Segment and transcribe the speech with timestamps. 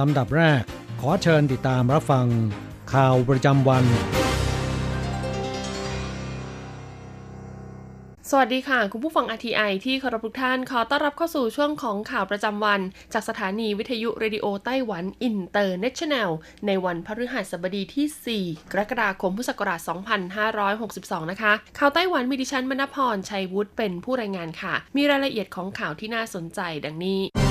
[0.00, 0.62] ลำดับแรก
[1.00, 2.26] ขอเชิญติดตามรับฟัง
[2.92, 3.84] ข่าวประจำวัน
[8.34, 12.80] สวัสดีค่ะ คุณผู้ฟัง RTI ที่เคารพทุกท่าน ขอต้อนรับเข้าสู่ช่วงของข่าวประจำวัน
[13.12, 16.30] จากสถานีวิทยุ Radio Taiwan International
[16.66, 19.80] ในวันพฤหัสบดีที่ 4 กรกฎาคมพุทธศักราช
[20.60, 27.41] 2562 นะคะ ข่าวไต้หวันมีดิฉันมณพรชัยวุฒิเป็นผู้รายงานค่ะ มีรายละเอียดของข่าวที่น่าสนใจดังนี้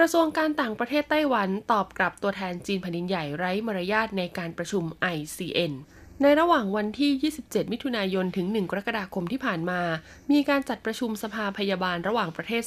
[0.00, 4.84] กระทรวงการต่างประเทศไต้หวันตอบกลับตัวแทนจีนแผ่นดินใหญ่ไร้มารยาทในการประชุม
[5.16, 5.72] ICN
[6.22, 9.80] ในระหว่างวันที่ 27 มิถุนายน ถึง 1 กรกฎาคมที่ผ่านมา
[10.32, 12.62] มีการจัดประชุมสภาพยาบาลระหว่างประเทศ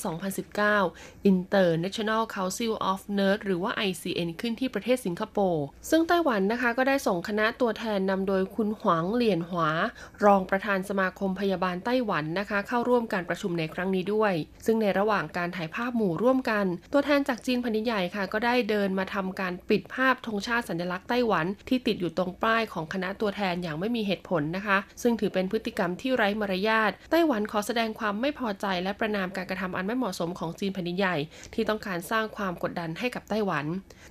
[0.64, 9.70] 2019 International Council of Nurse หรือว่า ICN ขึ้นที่ประเทศสิงคโปร์ ซึ่งไต้หวันนะคะก็ได้ส่งคณะตัวแทนนำโดยคุณหวางเหลียนหวา
[10.26, 14.34] รองประธานสมาคมพยาบาลไต้หวันนะคะ เข้าร่วมการประชุมในครั้งนี้ด้วย
[14.66, 31.18] ซึ่งในระหว่างการถ่ายภาพหมู่ร่วมกัน ตัวแทนจากจีนแผ่นดินใหญ่ค่ะ ก็ได้เดินมาทำการปิดภาพธงชาติสัญลักษณ์ไต้หวัน ที่ติดอยู่ตรงป้ายของคณะตัวแทนอย่างไม่มีเหตุผลนะคะ ซึ่งถือเป็นพฤติกรรมที่ไร้มารยาทไต้หวันขอแสดงความไม่พอใจและประนามการกระทำอันไม่เหมาะสมของจีนแผ่นดินใหญ่
[31.54, 33.66] ที่ต้องการสร้างความกดดันให้กับไต้หวัน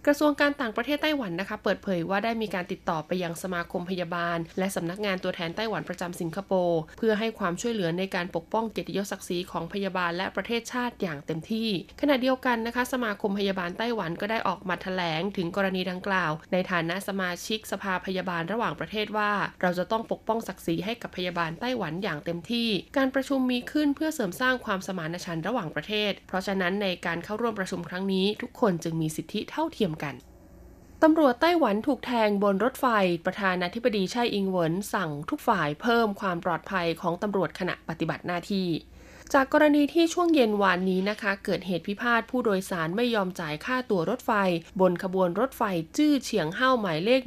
[0.07, 11.69] กระทรวงการต่างประเทศไต้หวันนะคะ เปิดเผยว่าได้มีการติดต่อไปยังสมาคมพยาบาล และสำนักงานตัวแทนไต้หวันประจำสิงคโปร์เพื่อให้ความช่วยเหลือในการปกป้องเกียรติยศศักดิ์ศรีของพยาบาลและประเทศชาติอย่างเต็มที่
[12.01, 19.18] ขณะเดียวกันนะคะ สมาคมพยาบาลไต้หวันก็ได้ออกมาแถลงถึงกรณีดังกล่าว ในฐานะสมาชิกสภาพยาบาลระหว่างประเทศว่า
[19.63, 30.15] เราจะต้องปกป้องศักดิ์ศรีให้กับพยาบาลไต้หวันอย่างเต็มที่ การประชุมมีขึ้นเพื่อเสริมสร้างความสมานฉันท์ระหว่างประเทศ เพราะฉะนั้นในการเข้าร่วมประชุมครั้งนี้ ทุกคนจึงมีสิทธิเท่าเทียมกัน
[31.03, 32.87] ตำรวจไต้หวันถูกแทงบนรถไฟ
[33.27, 38.69] ประธานาธิบดีไช่อิงเหวินสั่งทุกฝ่ายเพิ่มความปลอดภัยของตำรวจขณะปฏิบัติหน้าที่
[39.35, 44.33] จากกรณีที่ช่วงเย็นวานนี้นะคะ เกิดเหตุพิพาทผู้โดยสารไม่ยอมจ่ายค่าตั๋วรถไฟ
[44.81, 45.63] บนขบวนรถไฟ
[45.97, 47.21] จื้อเฉียงเฮ้าหมายเลข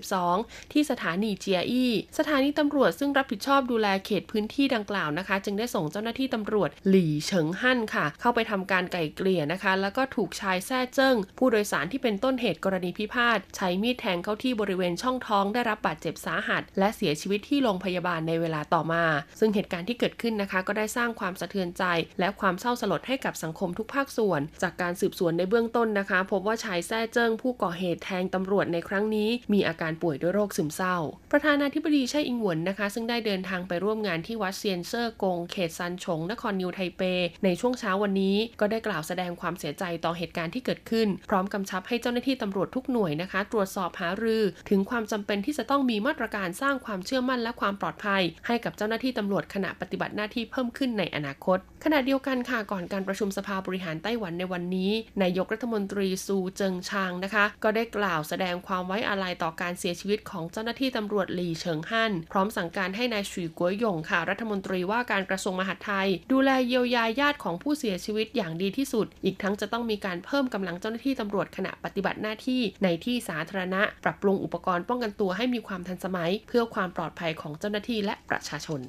[0.00, 19.04] 152 ที่สถานีเจียอี้ สถานีตำรวจซึ่งรับผิดชอบดูแลเขตพื้นที่ดังกล่าวนะคะ จึงได้ส่งเจ้าหน้าที่ตำรวจหลี่เฉิงฮั่นค่ะ เข้าไปทำการไกล่เกลี่ยนะคะ แล้วก็ถูกชายแท้เจิ้ง ผู้โดยสารที่เป็นต้นเหตุกรณีพิพาทใช้มีดแทงเข้าที่บริเวณช่องท้องได้รับบาดเจ็บสาหัส และเสียชีวิตที่โรงพยาบาลในเวลาต่อมา
[19.38, 21.84] ซึ่งเหตุการณ์ที่เกิดขึ้นนะคะ ก็ได้สร้างความความสะเทือนใจ
[22.20, 30.96] และความเศร้าสลดให้กับสังคมทุกภาคส่วน จากการสืบสวนในเบื้องต้นนะคะ พบว่าชายแซ่เจิ้งผู้ก่อเหตุแทงตำรวจในครั้งนี้ มีอาการป่วยด้วยโรคซึมเศร้า
[31.32, 37.02] ประธานาธิบดีไช่อิงเหวินนะคะ ซึ่งได้เดินทางไปร่วมงานที่วัดเซียนเซอร์กงเขตซันฉงนครนิวไทเป
[37.44, 54.90] ในช่วงเช้าวันนี้ก็ได้กล่าวแสดงความเสียใจต่อเหตุการณ์ที่เกิดขึ้น พร้อมกำชับให้เจ้าหน้าที่ตำรวจทุกหน่วยนะคะ ตรวจสอบหารือ ถึงความจำเป็นที่จะต้องมีมาตรการสร้างความเชื่อมั่นและความปลอดภัย ให้กับเจ้าหน้าที่ตำรวจขณะปฏิบัติหน้าที่เพิ่มขึ้นในอนาคต ขณะเดียวกันค่ะก่อนการประชุมสภาบริหารไต้หวันในวันนี้
[55.22, 78.82] นายกรัฐมนตรีซูเจิงชางนะคะ ก็ได้กล่าวแสดงความไว้อาลัยต่อการเสียชีวิตของเจ้าหน้าที่ตำรวจหลี่เฉิงฮั่นพร้อมสั่งการให้นายฉุยกัวหยงค่ะ รัฐมนตรีว่าการกระทรวงมหาดไทย ดูแลเยียวยาญาติของผู้เสียชีวิตอย่างดีที่สุด อีกทั้งจะต้องมีการเพิ่มกำลังเจ้าหน้าที่ตำรวจขณะปฏิบัติหน้าที่ในที่สาธารณะ ปรับปรุงอุปกรณ์ป้องกันตัวให้มีความทันสมัย เพื่อความปลอดภัยของเจ้าหน้าที่และประชาชน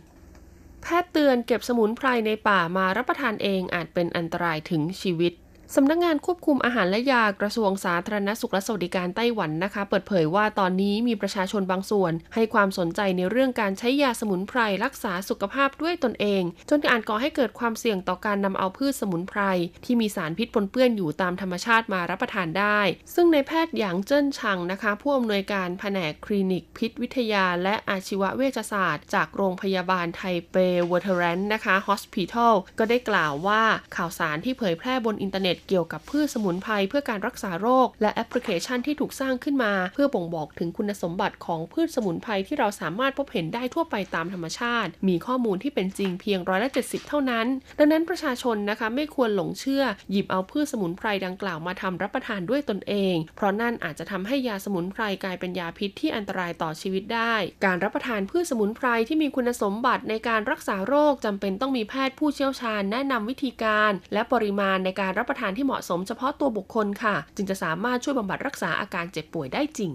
[0.87, 5.33] แพทย์เตือนเก็บสมุนไพรในป่ามารับประทานเองอาจเป็นอันตรายถึงชีวิต
[5.73, 19.41] สำนักงงานควบคุมอาหารและยากระทรวงสาธารณสุขและสวัสดิการไต้หวันนะคะ เปิดเผยว่าตอนนี้มีประชาชนบางส่วน ให้ความสนใจในเรื่องการใช้ยาสมุนไพรรักษาสุขภาพด้วยตนเอง จนอาจก่อให้เกิดความเสี่ยงต่อการนำเอาพืชสมุนไพร
[19.85, 22.79] ที่มีสารพิษปนเปื้อนอยู่ตามธรรมชาติมารับประทานได้
[23.15, 30.55] ซึ่งในแพทย์หยางเจิ้นชังนะคะ ผู้อำนวยการแผนกคลินิกพิษวิทยา และอาชีวเวชศาสตร์ จากโรงพยาบาลไทTaipei
[30.85, 33.63] Veterans นะคะ Hospital ก็ได้กล่าวว่า
[33.95, 47.47] ข่าวสารที่เผยแพร่บนอินเทอร์เน็ตเกี่ยวกับพืชสมุนไพรเพื่อการรักษาโรค และแอปพลิเคชันที่ถูกสร้างขึ้นมา เพื่อบ่งบอกถึงคุณสมบัติของพืชสมุนไพรที่เราสามารถพบเห็นได้ทั่วไปตามธรรมชาติ มีข้อมูลที่เป็นจริงเพียงร้อยละเจ็ดสิบเท่านั้น
[47.79, 57.35] ดังนั้นประชาชนนะคะไม่ควรหลงเชื่อ หยิบเอาพืชสมุนไพรดังกล่าวมาทำรับประทานด้วยตนเอง เพราะนั่นอาจจะทำให้ยาสมุนไพรกลายเป็นยาพิษที่อันตรายต่อชีวิตได้
[57.65, 69.91] การรับประทานพืชสมุนไพรที่มีคุณสมบัติในการรักษาโรคจำเป็นต้องมีแพทย์ผู้เชี่ยวชาญแนะนำวิธีการ และปริมาณในการรับประทานที่เหมาะสมเฉพาะตัวบุคคลค่ะ จึงจะสามารถช่วยบำบัดรักษาอาการเจ็บป่วยได้จริง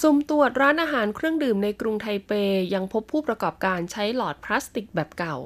[0.00, 2.30] สุ่มตรวจร้านอาหารเครื่องดื่มในกรุงไทเป
[2.74, 5.36] ยังพบผู้ประกอบการใช้หลอดพลาสติกแบบเก่า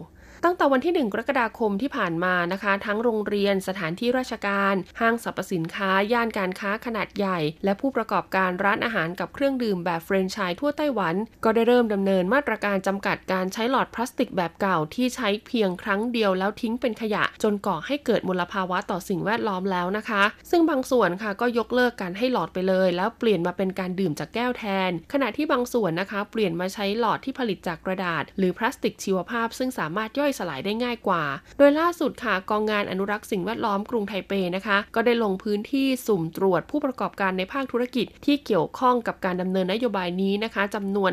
[0.44, 11.14] ตั้งแต่วันที่ 1 กรกฎาคมที่ผ่านมานะคะ ทั้งโรงเรียนสถานที่ราชการ ห้างสรรพสินค้า ย่านการค้าขนาดใหญ่ และผู้ประกอบการร้านอาหารกับเครื่องดื่มแบบแฟรนไชส์ทั่วไต้หวัน
[11.44, 31.22] ก็ได้เริ่มดำเนินมาตรการจำกัดการใช้หลอดพลาสติกแบบเก่าที่ใช้เพียงครั้งเดียวแล้วทิ้งเป็นขยะ จนก่อให้เกิดมลภาวะต่อสิ่งแวดล้อมแล้วนะคะ ซึ่งบางส่วนค่ะก็ยกเลิกการให้หลอดไปเลย แล้วเปลี่ยนมาเป็นการดื่มจากแก้วแทน ขณะที่บางส่วนนะคะ เปลี่ยนมาใช้หลอดที่ผลิตจากกระดาษ หรือพลาสติกชีวภาพ ซึ่งสามารถย่อยสลายได้ง่ายกว่า
[31.58, 41.12] โดยล่าสุดค่ะกองงานอนุรักษ์สิ่งแวดล้อมกรุงไทเปนะคะ ก็ได้ลงพื้นที่สุ่มตรวจผู้ประกอบการในภาคธุรกิจ ที่เกี่ยวข้องกับการดำเนินนโยบายนี้นะคะจำนวน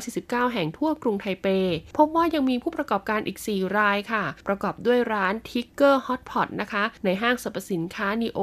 [0.00, 1.46] 549 แห่งทั่วกรุงไทเป
[1.96, 8.38] พบว่ายังมีผู้ประกอบการอีก 4 รายค่ะ ประกอบด้วยร้าน Tiger Hotpot นะคะ ในห้างสรรพสินค้า Neo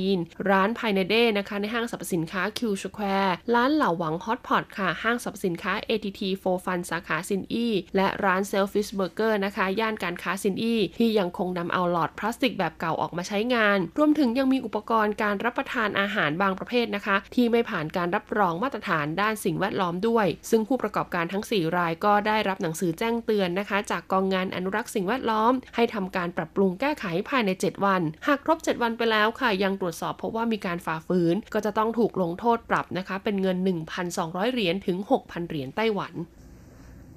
[0.00, 7.66] 19 ร้านภายในเดนะคะ ในห้างสรรพสินค้า Q Square ร้านเหล่าหวัง Hotpot ค่ะ ห้างสรรพสินค้า ATT for Fun สาขาซินอี
[7.96, 29.50] และร้าน Selfish Burger นะคะย่านการค้าซินอีที่ยังคงนำเอาหลอดพลาสติกแบบเก่าออกมาใช้งาน รวมถึงยังมีอุปกรณ์การรับประทานอาหารบางประเภทนะคะ ที่ไม่ผ่านการรับรองมาตรฐานด้านสิ่งแวดล้อมด้วย ซึ่งผู้ประกอบการทั้ง 4 รายก็ได้รับหนังสือแจ้งเตือนนะคะ จากกองงานอนุรักษ์สิ่งแวดล้อม ให้ทำการปรับปรุงแก้ไขภายใน 7 วัน หากครบ 7 วันไปแล้วค่ะ
[29.62, 33.56] ยังตรวจสอบพบว่ามีการฝ่าฝืน ก็จะต้องถูกลงโทษปรับนะคะ เป็นเงิน
[34.04, 36.14] 1,200 เหรียญถึง 6,000 เหรียญไต้หวัน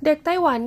[0.05, 0.59] เด็กไต้หวัน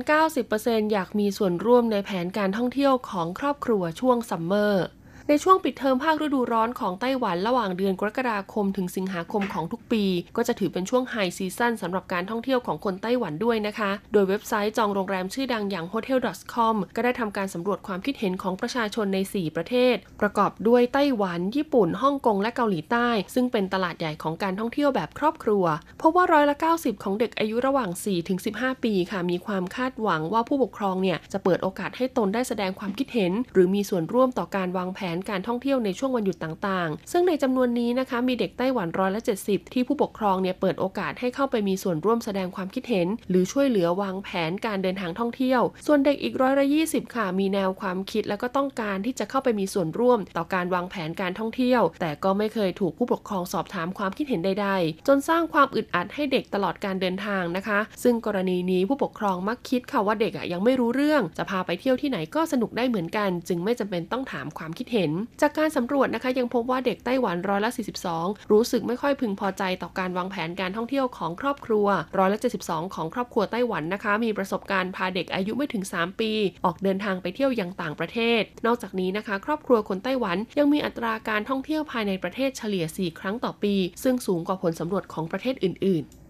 [0.43, 4.85] 90%อยากมีส่วนร่วมในแผนการท่องเที่ยวของครอบครัวช่วงซัมเมอร์
[5.29, 10.03] ในช่วงปิดเทอมภาคฤดูร้อนของไต้หวันระหว่างเดือนกรกฎาคมถึงสิงหาคมของทุกปี
[10.37, 25.63] ก็จะถือเป็นช่วงไฮซีซั่นสำหรับการท่องเที่ยวของคนไต้หวันด้วยนะคะ โดยเว็บไซต์จองโรงแรมชื่อดังอย่าง hotel.com ก็ได้ทำการสำรวจความคิดเห็นของประชาชนใน 4 ประเทศ ประกอบด้วยไต้หวัน ญี่ปุ่น ฮ่องกง และเกาหลีใต้ ซึ่งเป็นตลาดใหญ่ของการท่องเที่ยวแบบครอบครัว
[26.01, 27.89] พบว่าร้อยละ 90 ของเด็กอายุระหว่าง
[28.37, 65.00] 4-15 ปีค่ะ มีความคาดหวังว่าผู้ปกครองเนี่ยจะเปิดโอกาสให้ตนได้แสดงความคิดเห็น หรือมีส่วนร่วมต่อการวางแผนนการท่องเที่ยวในช่วงวันหยุดต่างๆ ซึ่งในจำนวนนี้นะคะมีเด็กไต้หวันร้อยละ70 ที่ผู้ปกครองเนี่ยเปิดโอกาสให้เข้าไปมีส่วนร่วมแสดงความคิดเห็น หรือช่วยเหลือวางแผนการเดินทางท่องเที่ยว ส่วนเด็กอีกร้อยละ20ค่ะ มีแนวความคิดและก็ต้องการที่จะเข้าไปมีส่วนร่วม ต่อการวางแผนการท่องเที่ยว แต่ก็ไม่เคยถูกผู้ปกครองสอบถามความคิดเห็นใดๆ จนสร้างความอึดอัดให้เด็กตลอดการเดินทางนะคะ ซึ่งกรณีนี้ผู้ปกครองมักคิดค่ะว่าเด็กอะยังไม่รู้เรื่อง จะพาไปเที่ยวที่ไหนก็สนุกได้เหมือนกัน จึงไม่จำเป็นต้องถามความคิดเห็น
[65.41, 67.71] จากการสำรวจนะคะยังพบว่าเด็กไต้หวันร้อยละ
[68.11, 71.87] 42 รู้สึกไม่ค่อยพึงพอใจต่อการวางแผนการท่องเที่ยวของครอบครัว
[72.17, 76.31] ร้อยละ 72 ของครอบครัวไต้หวันนะคะ มีประสบการณ์พาเด็กอายุไม่ถึง 3 ปี
[76.65, 86.20] ออกเดินทางไปเที่ยวยังต่างประเทศ นอกจากนี้นะคะ ครอบครัวคนไต้หวันยังมีอัตราการท่องเที่ยวภายในประเทศเฉลี่ย 4 ครั้งต่อปี ซึ่งสูงกว่าผลสำรวจของประเทศอื่น ๆ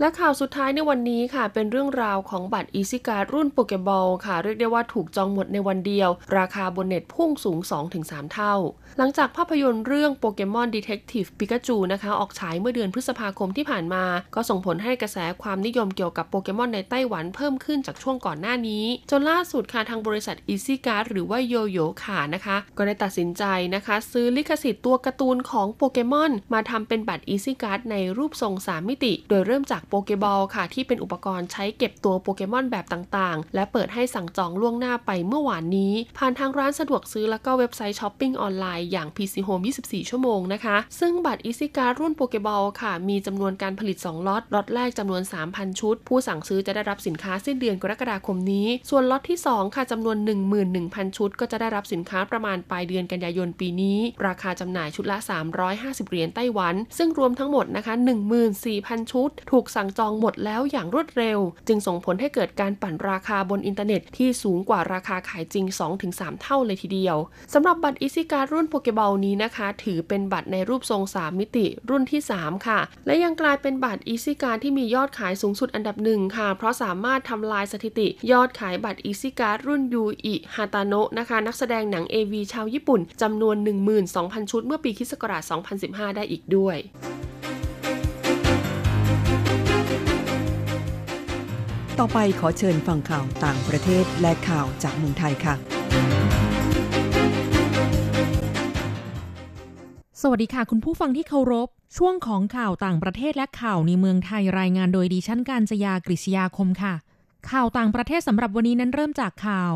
[0.00, 6.08] และข่าวสุดท้ายในวันนี้ค่ะ เป็นเรื่องราวของบัตร Easy Card รุ่นโปเกบอลค่ะ เรียกได้ว่าถูกจองหมดในวันเดียว
[6.38, 7.58] ราคาบนเน็ตพุ่งสูง
[7.96, 8.54] 2-3 เท่า
[8.98, 23.44] หลังจากภาพยนตร์เรื่องโปเกมอนดีเทคทีฟปิกาจูนะคะ ออกฉายเมื่อเดือนพฤษภาคมที่ผ่านมา ก็ส่งผลให้กระแสความนิยมเกี่ยวกับโปเกมอนในไต้หวันเพิ่มขึ้นจากช่วงก่อนหน้านี้ จนล่าสุดค่ะทางบริษัท Easy Card หรือว่าโยโย่ค่ะนะคะ ก็ได้ตัดสินใจ
[23.74, 41.94] นะคะ ซื้อลิขสิทธิ์ตัวการ์ตูนของโปเกมอนมาทำเป็นบัตร Easy Card ในรูปทรง3มิติ โดยเริ่มจากโปเกบอลค่ะ ที่เป็นอุปกรณ์ใช้เก็บตัวโปเกมอนแบบต่างๆ และเปิดให้สั่งจองล่วงหน้าไปเมื่อวานนี้ ผ่านทางร้านสะดวกซื้อแล้วก็เว็บไซต์ช้อปปิ้งออนไลน์อย่าง PC Home 24 ชั่วโมงนะคะ ซึ่งบัตร Easy Card
[42.00, 45.22] รุ่นโปเกบอลค่ะ มีจำนวนการผลิต 2ล็อตล็อตแรกจำนวน
[45.52, 50.16] 3,000 ชุด ผู้สั่งซื้อจะได้รับสินค้าสิ้นเดือนกรกฎาคมนี้ ส่วนล็อตที่ 2 ค่ะจำนวน
[50.66, 55.18] 11,000 ชุด ก็จะได้รับสินค้าประมาณปลายเดือนกันยายนปีนี้ ราคาจำหน่ายชุดละ
[55.64, 57.94] 350 เหรียญไต้หวัน ซึ่งรวมทั้งหมดนะคะ
[58.52, 61.38] 14,000 ชุด ถูกสั่งจองหมดแล้วอย่างรวดเร็ว
[61.68, 65.64] จึงส่งผลให้เกิดการปั่นราคาบนอินเทอร์เน็ตที่สูงกว่าราคาขายจริง
[66.04, 67.16] 2-3 เท่าเลยทีเดียว
[67.52, 79.22] สำหรับบัตร Easy Card รุ่นโปเกบอลนี้นะคะ ถือเป็นบัตรในรูปทรง 3 มิติรุ่นที่ 3 ค่ะ และยังกลายเป็นบัตร Easy Card ที่มียอดขายสูงสุดอันดับหนึ่งค่ะ เพราะสามารถทำลายสถิติ ยอดขายบัตร Easy
[79.28, 83.56] Card รุ่นยูอิฮาตาโนะนะคะ นักแสดงหนัง AV ชาวญี่ปุ่นจำนวน
[84.04, 85.12] 12,000 ชุดเมื่อปีคศ
[85.64, 86.76] 2015 ได้อีกด้วย
[92.00, 95.54] ต่อไปขอเชิญฟังข่าวต่างประเทศและข่าวจากเมืองไทยค่ะ
[100.20, 106.94] สวัสดีค่ะคุณผู้ฟังที่เคารพ ช่วงของข่าวต่างประเทศและข่าวในเมืองไทยรายงานโดยดิฉันการจยากริชยาคมค่ะ
[107.50, 109.74] ข่าวต่างประเทศสำหรับวันนี้นั้นเริ่มจากข่าว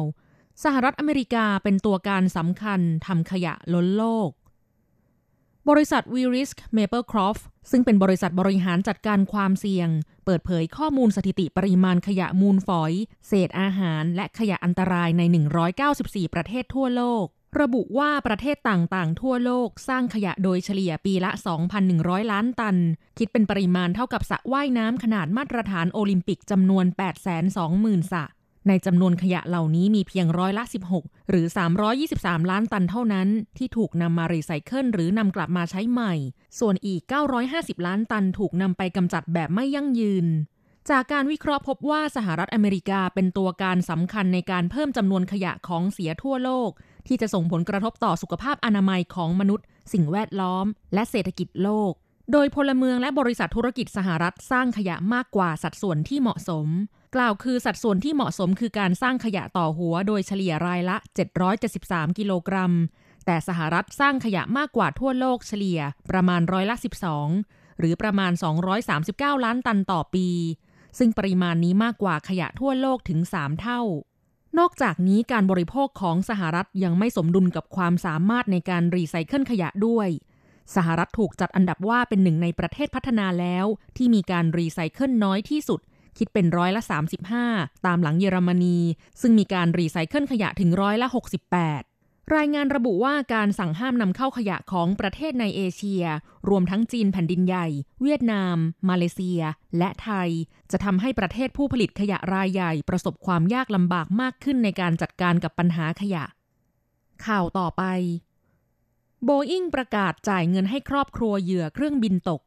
[0.65, 4.31] สหรัฐอเมริกาเป็นตัวการสำคัญทำขยะล้นโลก
[5.71, 9.89] บริษัท v ีริส m a p l e c r o f t ซึ่งเป็นบริษัทบริหารจัดการความเสี่ยง
[10.25, 12.93] เปิดเผยข้อมูลสถิติปริมาณขยะมูลฝอย
[13.29, 15.23] เศษอาหาร และขยะอันตรายใน
[15.79, 17.27] 194 ประเทศทั่วโลก
[17.61, 21.31] ระบุว่าประเทศต่างๆ ทั่วโลกสร้างขยะโดยเฉลี่ยปีละ
[21.81, 22.77] 2,100 ล้านตัน
[23.19, 26.85] คิดเป็นปริมาณเท่ากับสระว่ายน้ำขนาดมาตรฐานโอลิมปิกจำนวน
[27.49, 28.25] 820,000สระ
[28.69, 30.65] ในจำนวนขยะเหล่านี้มีเพียงร้อยละ
[30.97, 31.47] 16 หรือ
[31.99, 36.15] 323 ล้านตันเท่านั้น ที่ถูกนำมารีไซเคิลหรือนำกลับมาใช้ใหม่
[36.59, 37.01] ส่วนอีก
[37.45, 40.27] 950 ล้านตันถูกนำไปกำจัดแบบไม่ยั่งยืน
[40.91, 46.71] จากการวิเคราะห์พบว่าสหรัฐอเมริกาเป็นตัวการสำคัญในการเพิ่มจำนวนขยะของเสียทั่วโลก
[47.07, 51.93] ที่จะส่งผลกระทบต่อสุขภาพอนามัยของมนุษย์ สิ่งแวดล้อม และเศรษฐกิจโลก
[52.33, 56.69] โดยพลเมืองและบริษัทธุรกิจสหรัฐสร้างขยะมากกว่าสัดส่วนที่เหมาะสม
[57.17, 60.97] กล่าวคือสัดส่วนที่เหมาะสมคือการสร้างขยะต่อหัวโดยเฉลี่ยรายละ
[61.59, 62.73] 773 กิโลกรัม
[63.27, 65.81] แต่สหรัฐสร้างขยะมากกว่าทั่วโลกเฉลี่ย
[66.11, 66.77] ประมาณร้อยละ
[67.27, 68.33] 12 หรือประมาณ
[68.89, 70.29] 239 ล้านตันต่อปี
[70.99, 73.81] ซึ่งปริมาณนี้มากกว่าขยะทั่วโลกถึง 3 เท่า
[74.59, 80.09] นอกจากนี้การบริโภคของสหรัฐยังไม่สมดุลกับความสามารถในการรีไซเคิลขยะด้วย
[80.75, 85.81] สหรัฐถูกจัดอันดับว่าเป็นหนึ่งในประเทศพัฒนาแล้ว ที่มีการรีไซเคิลน้อยที่สุด
[86.19, 86.83] คิดเป็นร้อยละ
[87.35, 88.79] 35 ตามหลังเยอรมนี
[89.21, 96.05] ซึ่งมีการรีไซเคิลขยะถึงร้อยละ 68รายงานระบุว่าการสั่งห้ามนำเข้าขยะของประเทศในเอเชีย
[96.49, 97.67] รวมทั้งจีนแผ่นดินใหญ่
[98.03, 98.57] เวียดนาม
[98.89, 99.41] มาเลเซีย
[99.79, 100.31] และไทย
[100.71, 106.25] จะทำให้ประเทศผู้ผลิตขยะรายใหญ่ประสบความยากลำบากมากขึ้นในการจัดการกับปัญหาขยะ
[107.27, 107.83] ข่าวต่อไป
[109.25, 112.41] โบอิงประกาศจ่ายเงินให้ครอบครัวเหยื่อเครื่องบินตก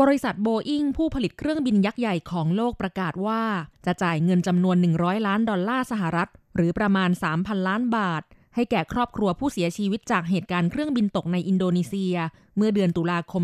[0.00, 3.42] บริษัทโบอิงผู้ผลิตเครื่องบินยักษ์ใหญ่ของโลกประกาศว่า
[3.86, 8.22] จะจ่ายเงินจำนวน 100 ล้านดอลลาร์สหรัฐ หรือประมาณ 3,000 ล้านบาท
[8.54, 12.14] ให้แก่ครอบครัวผู้เสียชีวิตจากเหตุการณ์เครื่องบินตกในอินโดนีเซีย
[12.56, 13.42] เมื่อเดือนตุลาคม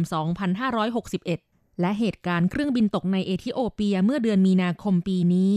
[0.95, 5.55] 2561 และเหตุการณ์เครื่องบินตกในเอธิโอเปียเมื่อเดือนมีนาคมปีนี้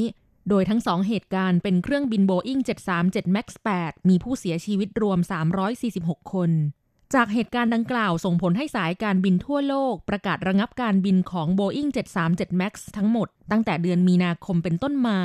[0.50, 2.60] โดยทั้งสองเหตุการณ์เป็นเครื่องบินโบอิง
[2.98, 3.48] 737 MAX
[3.80, 5.20] 8มีผู้เสียชีวิตรวม
[5.76, 6.52] 346 คน
[7.16, 11.90] จากเหตุการณ์ดังกล่าวส่งผลให้สายการบินทั่วโลก ประกาศระงับการบินของ Boeing
[12.26, 15.20] 737 MAX ทั้งหมด ตั้งแต่เดือนมีนาคมเป็นต้นมา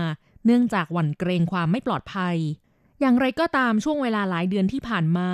[0.45, 2.37] เนื่องจากหวั่นเกรงความไม่ปลอดภัย
[3.00, 5.31] อย่างไรก็ตามช่วงเวลาหลายเดือนที่ผ่านมา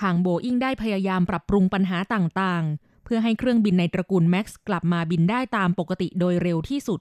[0.00, 7.00] ทาง Boeing ได้พยายามปรับปรุงปัญหาต่างๆ เพื่อให้เครื่องบินในตระกูล MAX กลับมาบินได้ตามปกติโดยเร็วที่สุด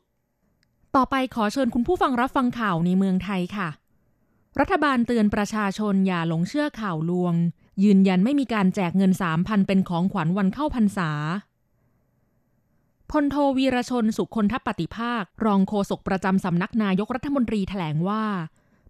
[0.95, 3.69] ต่อไปขอเชิญคุณผู้ฟังรับฟังข่าวในเมืองไทยค่ะ
[4.59, 7.33] รัฐบาลเตือนประชาชนอย่าหลงเชื่อข่าวลวง
[7.83, 11.11] ยืนยันไม่มีการแจกเงิน 3,000 เป็นของขวัญวันเข้าพรรษา
[13.11, 18.25] พลโทวีรชนสุคนทัพปฏิภาค รองโฆษกประจำสำนักนายกรัฐมนตรีแถลงว่า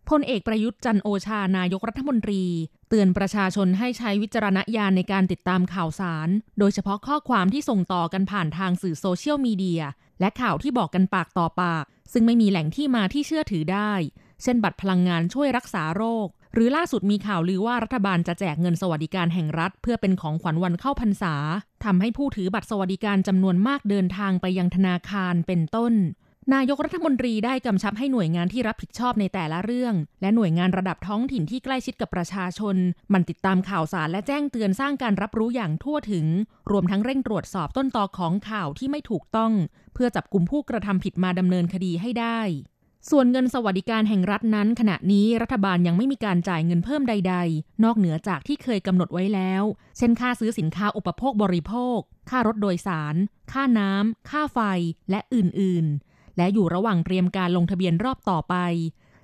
[0.10, 2.44] พลเอกประยุทธ์จันโอชานายกรัฐมนตรี
[2.90, 6.30] เตือนประชาชนให้ใช้วิจารณญาณในการติดตามข่าวสาร
[6.60, 9.84] โดยเฉพาะข้อความที่ส่งต่อกันผ่านทางสื่อโซเชียลมีเดีย
[10.20, 13.94] และข่าวที่บอกกันปากต่อปาก ซึ่งไม่มีแหล่งที่มาที่เชื่อถือได้
[14.44, 16.28] เช่นบัตรพลังงานช่วยรักษาโรค
[16.60, 21.36] หรือล่าสุดมีข่าวลือว่ารัฐบาลจะแจกเงินสวัสดิการแห่งรัฐ เพื่อเป็นของขวัญวันเข้าพรรษา
[21.86, 25.94] ทำให้ผู้ถือบัตรสวัสดิการจำนวนมากเดินทางไปยังธนาคารเป็นต้น
[26.54, 32.76] นายกรัฐมนตรีได้กำชับให้หน่วยงานที่รับผิดชอบในแต่ละเรื่อง และหน่วยงานระดับท้องถิ่นที่ใกล้ชิดกับประชาชน
[33.14, 36.26] มันติดตามข่าวสารและแจ้งเตือนสร้างการรับรู้อย่างทั่วถึง
[36.72, 39.52] รวมทั้งเร่งตรวจสอบต้นตอของข่าวที่ไม่ถูกต้อง
[39.94, 42.40] เพื่อจับกลุ่มผู้กระทำผิดมาดำเนินคดีให้ได้
[43.10, 49.64] ส่วนเงินสวัสดิการแห่งรัฐนั้นขณะนี้รัฐบาลยังไม่มีการจ่ายเงินเพิ่มใด ๆ นอกเหนือจากที่เคยกำหนดไว้แล้ว
[49.98, 52.00] เช่นค่าซื้อสินค้าอุปโภคบริโภค
[52.30, 53.16] ค่ารถโดยสาร
[53.52, 54.60] ค่าน้ำ ค่าไฟ
[55.10, 58.56] และอื่น ๆ และอยู่ระหว่างเตรียมการลงทะเบียนรอบต่อไป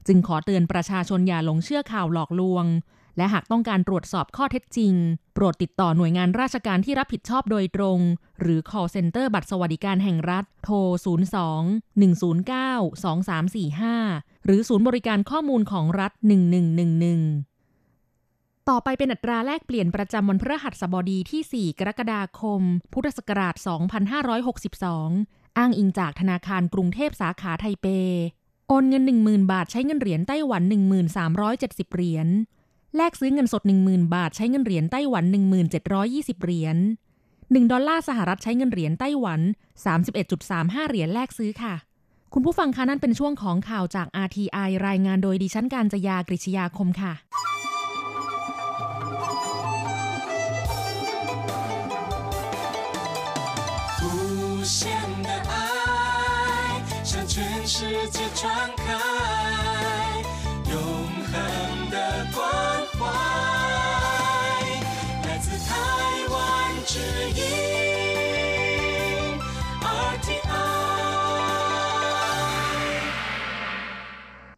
[0.07, 2.65] จึงขอเตือนประชาชนอย่าหลงเชื่อข่าวหลอกลวง
[3.17, 4.93] และหากต้องการตรวจสอบข้อเท็จจริง
[5.33, 7.99] โปรดติดต่อหน่วยงานราชการที่รับผิดชอบโดยตรง
[8.41, 10.75] หรือ call center บัตรสวัสดิการแห่งรัฐ โทร
[11.43, 16.23] 02 109 2345 หรือศูนย์บริการข้อมูลของรัฐ 1111
[18.69, 22.61] ต่อไปเป็นอัตราแลกเปลี่ยนประจำวันพฤหัสบดีที่ 4 กรกฎาคม
[22.93, 23.55] พุทธศักราช
[24.75, 27.87] 2562 อ้างอิงจากธนาคารกรุงเทพสาขาไทเป
[28.67, 30.61] โอนเงิน 10,000 บาทใช้เงินเหรียญไต้หวัน
[31.29, 32.27] 1370 เหรียญ
[32.97, 35.23] แลกซื้อเงินสด 10,000 บาท ใช้เงินเหรียญไต้หวัน
[35.83, 36.77] 1720 เหรียญ
[37.23, 39.39] 1ดอลลาร์สหรัฐใช้เงินเหรียญไต้หวัน
[40.15, 41.75] 31.35 เหรียญแลกซื้อค่ะ
[42.33, 47.13] คุณผู้ฟังคะนั่นเป็นช่วงของข่าวจาก RTI รายงานโดยดิฉันการจยากริชยาคมค่ะ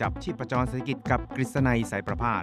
[0.00, 2.42] จับชีพจรเศรษฐกิจกับกฤษณัยสายประพาส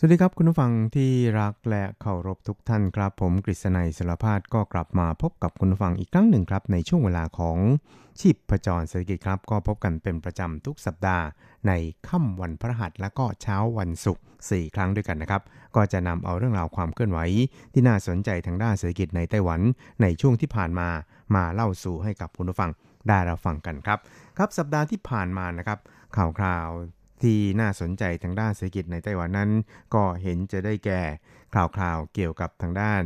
[0.00, 7.58] สวัสดีครับคุณผู้ฟังที่รักและเคารพทุกท่านครับ ผมกฤษณัยสารพาดก็กลับมาพบกับคุณผู้ฟังอีกครั้งหนึ่งครับ ในช่วงเวลาของ
[8.20, 11.24] ชีพประจรเศรษฐกิจครับ ก็พบกันเป็นประจำทุกสัปดาห์
[11.66, 11.72] ใน
[12.08, 15.42] ค่ำวันพฤหัสและก็เช้าวันศุกร์4ครั้งด้วยกันนะครับ
[15.76, 17.18] ก็จะนำเอาเรื่องราวความเคลื่อนไหว
[17.72, 19.60] ที่น่าสนใจทางด้านเศรษฐกิจในไต้หวัน
[20.02, 20.88] ในช่วงที่ผ่านมา
[21.34, 22.70] มาเล่าสู่ให้กับคุณผู้ฟัง
[23.08, 23.98] ได้รับฟังกันครับ
[24.36, 25.78] ครับสัปดาห์ที่ผ่านมานะครับ
[26.16, 26.68] ข่าวคราว
[27.22, 29.50] ที่น่าสนใจทางด้านเศรษฐกิจในไต้หวันนั้น
[29.94, 31.02] ก็เห็นจะได้แก่
[31.54, 33.02] ข่าวคราวเกี่ยวกับทางด้าน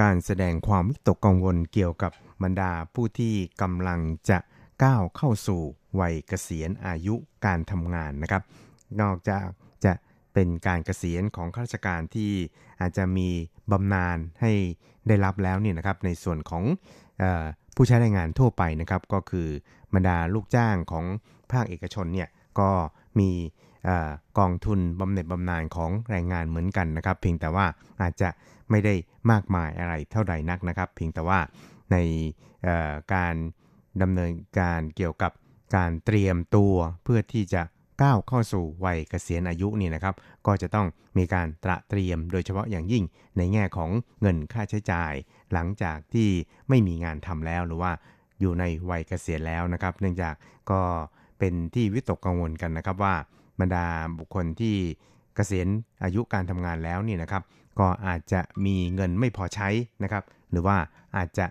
[0.00, 2.12] การแสดงความวิตกกังวลเกี่ยวกับ
[2.42, 4.00] บรรดาผู้ที่กำลัง
[4.30, 4.38] จะ
[4.82, 5.60] ก้าวเข้าสู่
[6.00, 7.14] วัยเกษียณอายุ
[7.46, 8.42] การทำงานนะครับ
[9.00, 9.46] นอกจาก
[9.84, 9.92] จะ
[10.34, 12.32] เป็นการเกษียณของข้าราชการที่
[12.80, 13.28] อาจจะมี
[13.72, 14.52] บำนาญให้
[15.08, 16.64] ได้รับแล้วเนี่ยนะครับ ในส่วนของ
[17.22, 17.44] ออ
[17.76, 19.48] ผู้ใช้แรงงานทั่วไปนะครับ ก็คือ
[19.94, 21.04] บรรดาลูกจ้างของ
[21.52, 22.28] ภาคเอกชนเนี่ย
[22.60, 22.70] ก็
[23.18, 23.30] มี
[23.88, 23.90] อ
[24.38, 27.66] กองทุนบำเหน็จบำนาญของแรงงานเหมือนกันนะครับ เพียงแต่ว่า
[28.02, 28.28] อาจจะ
[28.70, 28.94] ไม่ได้
[29.30, 31.38] มากมายอะไรเท่าใดนักนะครับ เพียงแต่ว่า
[31.92, 31.96] ใน
[33.14, 33.34] การ
[34.02, 35.32] ดำเนินการเกี่ยวกับ
[35.76, 37.62] การเตรียมตัวเพื่อที่จะ
[38.02, 40.14] ก้าวเข้าสู่วัยเกษียณอายุนี่นะครับ
[40.46, 40.86] ก็จะต้อง
[41.18, 43.04] มีการตระเตรียมโดยเฉพาะอย่างยิ่ง
[43.36, 45.12] ในแง่ของเงินค่าใช้จ่าย
[45.52, 46.28] หลังจากที่
[46.68, 47.92] ไม่มีงานทำแล้วหรือว่า
[48.40, 50.34] อยู่ในวัยเกษียณแล้วนะครับ เนื่องจาก
[50.70, 50.80] ก็
[51.40, 53.14] เป็นที่วิตกกังวลกันนะครับว่า
[53.60, 53.86] บรรดา
[54.18, 54.74] บุคคลที่
[55.34, 55.68] เกษียณ
[56.04, 57.42] อายุการทำงานแล้วนี่นะครับ
[57.78, 59.68] ก็อาจจะมีเงินไม่พอใช้
[60.02, 60.76] นะครับ หรือว่า
[61.16, 61.46] อาจจะ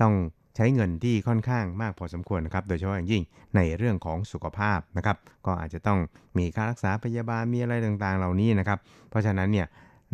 [0.00, 0.14] ต้อง
[0.56, 3.22] ใช้เงินที่ค่อนข้างมากพอสมควรนะครับ โดยเฉพาะอย่างยิ่ง
[3.56, 5.98] ในเรื่องของสุขภาพนะครับ ก็อาจจะต้อง
[6.38, 8.78] มีค่ารักษาพยาบาลมีอะไรต่างๆ เหล่านี้นะครับ
[9.10, 9.66] เพราะฉะนั้นเนี่ย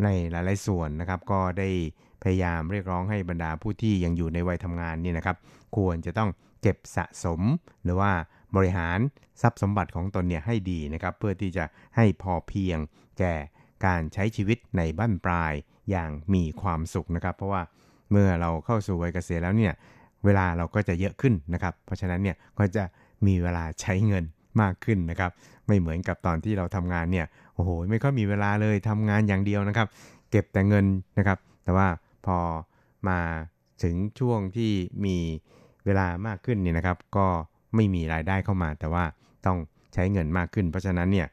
[0.03, 1.69] ในหลายๆส่วนนะครับก็ได้
[2.23, 5.37] พยายามเรียกร้องให้บรรดาผู้ที่ยังอยู่ในวัยทำงานนี่นะครับ
[5.75, 6.29] ควรจะต้อง
[6.61, 7.41] เก็บสะสม
[7.83, 8.11] หรือว่า
[8.55, 8.99] บริหาร
[9.41, 12.77] ทรัพย์สมบัติของตนเนี่ยให้ดีนะครับ เพื่อที่จะให้พอเพียง
[13.19, 13.33] แก่
[13.85, 15.53] การใช้ชีวิตในบ้านปลาย
[15.89, 17.61] อย่างมีความสุขนะครับ เพราะว่า
[18.11, 19.73] เมื่อเราเข้าสู่วัยเกษียณแล้วเนี่ย
[20.25, 22.83] เวลาเราก็จะเยอะขึ้นนะครับ เพราะฉะนั้นเนี่ยก็จะ
[23.25, 24.23] มีเวลาใช้เงิน
[24.61, 25.31] มากขึ้นนะครับ
[25.67, 29.87] ไม่เหมือนกับตอนที่เราทำงานเนี่ยโอ้โหไม่ค่อยมีเวลาเลยทำงานอย่างเดียวนะครับ
[30.31, 30.85] เก็บแต่เงิน
[31.17, 31.87] นะครับ แต่ว่า
[32.25, 32.37] พอ
[33.07, 33.19] มา
[33.83, 34.71] ถึงช่วงที่
[35.05, 35.17] มี
[35.85, 37.27] เวลามากขึ้นเนี่ยนะครับ ก็
[37.75, 39.03] ไม่มีรายได้เข้ามา แต่ว่า
[39.45, 39.57] ต้อง
[39.93, 41.27] ใช้เงินมากขึ้น เพราะฉะนั้นเนี่ย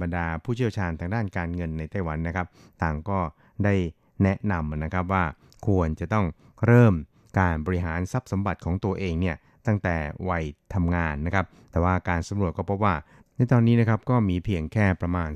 [0.00, 2.46] บรรดาผู้เชี่ยวชาญทางด้านการเงินในไต้หวันนะครับ
[2.82, 3.18] ต่างก็
[3.64, 3.74] ได้
[4.22, 5.24] แนะนำนะครับว่า
[5.66, 6.26] ควรจะต้อง
[6.66, 6.94] เริ่ม
[7.38, 9.96] การบริหารทรัพย์สมบัติของตัวเองเนี่ยตั้งแต่
[10.30, 12.94] วัยทำงานนะครับ แต่ว่าการสำรวจก็พบว่า
[13.40, 15.30] ในตอนนี้นะครับก็มีเพียงแค่ประมาณ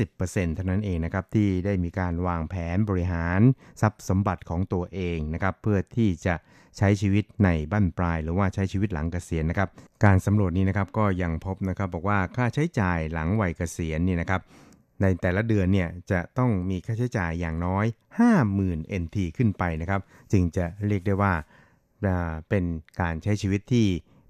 [0.00, 3.40] 30%เท่านั้นเองนะครับที่ได้มีการวางแผนบริหาร
[3.80, 6.34] ทรัพย์สมบัติของตัวเองนะครับเพื่อที่จะ
[6.78, 9.68] ใช้ชีวิตในบั้นปลาย หรือว่าใช้ชีวิตหลังเกษียณนะครับ
[10.04, 14.40] การสำรวจนี้นะครับก็ยังพบนะครับบอกว่าค่าใช้จ่ายหลังวัยเกษียณนี่นะครับ
[15.02, 17.84] ในแต่ละเดือนเนี่ยจะต้องมีค่าใช้จ่ายอย่างน้อย
[18.42, 20.00] 50,000 NT ขึ้นไปนะครับ
[20.32, 21.32] จึงจะเรียกได้ว่า
[22.48, 22.64] เป็น
[23.00, 23.86] การใช้ชีวิตที่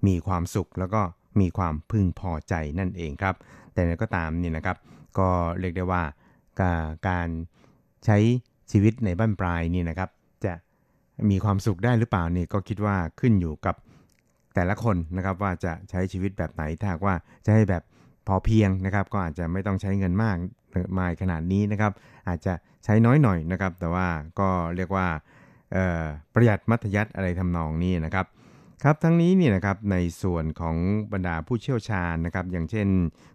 [0.07, 1.01] มีความสุขแล้วก็
[1.39, 3.35] มีความพึงพอใจนั่นเองครับ
[3.73, 4.77] แต่ก็ตามนี่นะครับ
[5.19, 6.03] ก็เรียกได้ว่า
[7.09, 7.27] การ
[8.05, 8.17] ใช้
[8.71, 10.09] ชีวิตในบ้านปลายนี่นะครับ
[10.45, 10.53] จะ
[11.29, 13.75] มีความสุขได้หรือเปล่านี่ก็คิดว่าขึ้นอยู่กับ
[14.55, 17.83] แต่ละคนนะครับว่าจะใช้ชีวิตแบบไหนถ้าว่าจะให้แบบ
[18.27, 20.37] พอเพียงนะครับ ก็อาจจะไม่ต้องใช้เงินมาก
[20.99, 21.91] มายขนาดนี้นะครับ
[22.27, 24.07] อาจจะใช้น้อยหน่อยนะครับ แต่ว่า
[24.39, 25.07] ก็เรียกว่า
[26.33, 28.25] ประหยัดมัธยัติอะไรทำนองนี้นะครับ
[28.83, 30.77] ครับทั้งนี้เนี่ยนะครับในส่วนของ
[31.13, 32.87] บรรดาผู้เชี่ยวชาญนะครับอย่างเช่น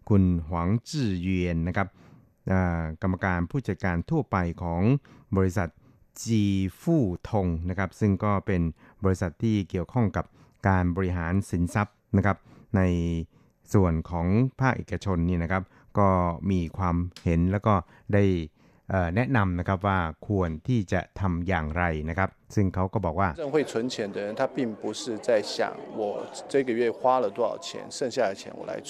[0.09, 1.89] คุณหวังจื่อเยียนนะครับ
[3.03, 4.83] กรรมการผู้จัดการทั่วไปของ
[5.37, 5.69] บริษัท
[6.23, 6.45] จี
[6.81, 8.63] ฟู่ทงนะครับซึ่งก็เป็น
[9.05, 10.25] บริษัทที่เกี่ยวข้องกับ
[10.69, 12.37] การบริหารสินทรัพย์นะครับ
[12.77, 12.81] ใน
[13.75, 14.27] ส่วนของ
[14.61, 15.63] ภาคเอกชนนี่นะครับ
[15.99, 16.09] ก็
[16.51, 17.75] มีความเห็นแล้วก็
[18.15, 18.25] ได้
[19.16, 25.58] แนะนำนะครับว่าควรที่จะทำอย่างไรนะครับ ซึ่งเขาก็บอกว่า正会存钱的人他并不是在想
[26.00, 26.02] 我
[26.54, 27.68] 这个月花了多少钱
[27.98, 28.74] 剩下的钱我来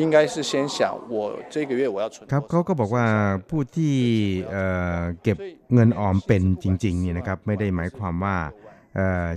[0.00, 0.78] 应该是先想
[1.14, 1.16] 我
[1.54, 3.06] 这个月我要存ครับเขาก็บอกว่า
[3.50, 3.94] ผู้ที่
[5.22, 5.36] เก็บ
[5.74, 8.36] เงินออมเป็นจริงๆนี่นะครับไม่ได้หมายความว่า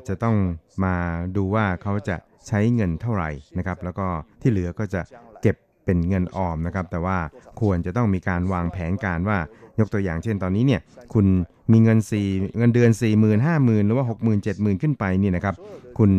[0.07, 0.35] จะต้อง
[0.83, 0.95] มา
[1.35, 2.15] ดูว่าเขาจะ
[2.47, 4.07] ใช้เงินเท่าไหร่นะครับ แล้วก็
[4.41, 5.01] ที่เหลือก็จะ
[5.41, 5.55] เก็บ
[5.85, 7.17] เป็นเงินออมนะครับ แต่ว่า
[7.61, 9.39] ควรจะต้องมีการวางแผนการว่า
[9.78, 10.80] ยกตัวอย่างเช่นตอนนี้เนี่ย
[11.14, 11.26] คุณ
[11.72, 15.54] มีเงิน4เงินเดือน 4 0 0 0 0 5 0,000 หรือว่า 60,000 70,000 ขึ้นไปนี่นะครับ
[15.98, 16.10] คุณ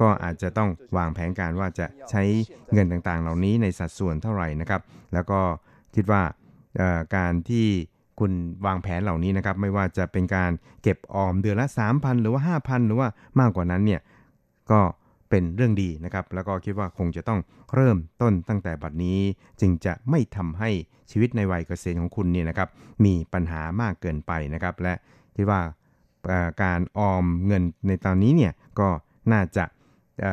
[0.00, 2.22] ก็อาจจะต้องวางแผนการว่าจะใช้
[2.72, 4.80] เงินต่างๆ เหล่านี้ในสัดส่วนเท่าไหร่นะครับ
[5.14, 5.40] แล้วก็
[5.94, 6.22] คิดว่า
[7.16, 7.66] การที่
[8.20, 8.32] คุณ
[8.66, 10.50] วางแผนเหล่านี้นะครับ ไม่ว่าจะเป็นการ
[10.82, 13.08] เก็บออมเดือนละ 3,000 หรือว่า 5,000 หรือว่า
[13.40, 14.00] มากกว่านั้นเนี่ย
[14.70, 14.80] ก็
[15.30, 17.40] เป็นเรื่องดีนะครับ แล้วก็คิดว่าคงจะต้อง
[17.74, 19.18] เริ่มต้นตั้งแต่บัดนี้
[19.60, 20.70] จึงจะไม่ทำให้
[21.10, 22.68] ชีวิตในวัยเกษียณของคุณเนี่ยนะครับ
[23.04, 24.94] มีปัญหามากเกินไปนะครับ และ
[25.36, 25.60] คิดว่า
[26.62, 28.88] การออมเงินในตอนนี้เนี่ยก็
[29.32, 29.64] น่าจะ
[30.20, 30.24] เ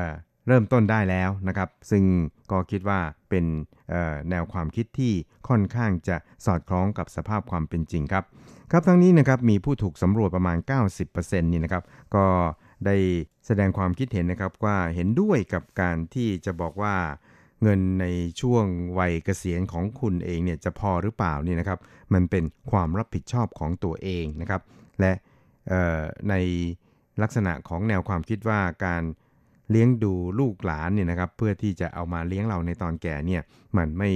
[0.48, 2.04] เริ่มต้นได้แล้วนะครับ ซึ่ง
[2.52, 3.46] ก็คิดว่าเป็น
[4.30, 5.14] แนวความคิดที่
[5.50, 8.24] ค่อนข้างจะสอดคล้องกับสภาพความเป็นจริงครับ
[8.72, 10.58] ครับทั้งนี้นะครับมีผู้ถูกสำรวจประมาณ
[11.06, 11.84] 90%นี่นะครับ
[12.16, 12.26] ก็
[12.86, 12.96] ได้
[13.46, 16.96] แสดงความคิดเห็นนะครับว่าเห็นด้วยกับการที่จะบอกว่า
[17.64, 18.06] เงินใน
[18.42, 18.66] ช่วง
[19.00, 21.80] วัยเกษียณของคุณเองเนี่ยจะพอหรือเปล่านี่นะครับ
[22.14, 24.62] มันเป็นความรับผิดชอบของตัวเองนะครับ
[25.00, 25.12] และ
[26.30, 26.36] ใน
[27.22, 29.04] ลักษณะของแนวความคิดว่าการ
[29.72, 33.42] เลี้ยงดูลูกหลานเนี่ยนะครับ เพื่อที่จะเอามาเลี้ยงเราในตอนแก่เนี่ย
[33.78, 34.10] มันไม่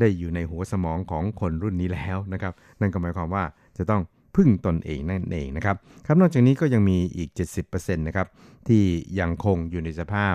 [0.00, 3.44] ได้อยู่ในหัวสมองของคนรุ่นนี้แล้วนะครับ นั่นก็หมายความว่า
[3.78, 4.02] จะต้อง
[4.36, 7.30] พึ่งตนเองนั่นเองนะครับครับนอกจากนี้ก็ยังมีอีก
[7.64, 8.26] 70%นะครับ
[8.68, 8.82] ที่
[9.20, 10.34] ยังคงอยู่ในสภาพ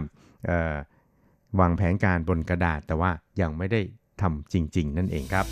[1.60, 3.82] วางแผนการบนกระดาษ แต่ว่ายังไม่ได้
[4.22, 5.46] ทำจริง ๆ นั่นเองครับ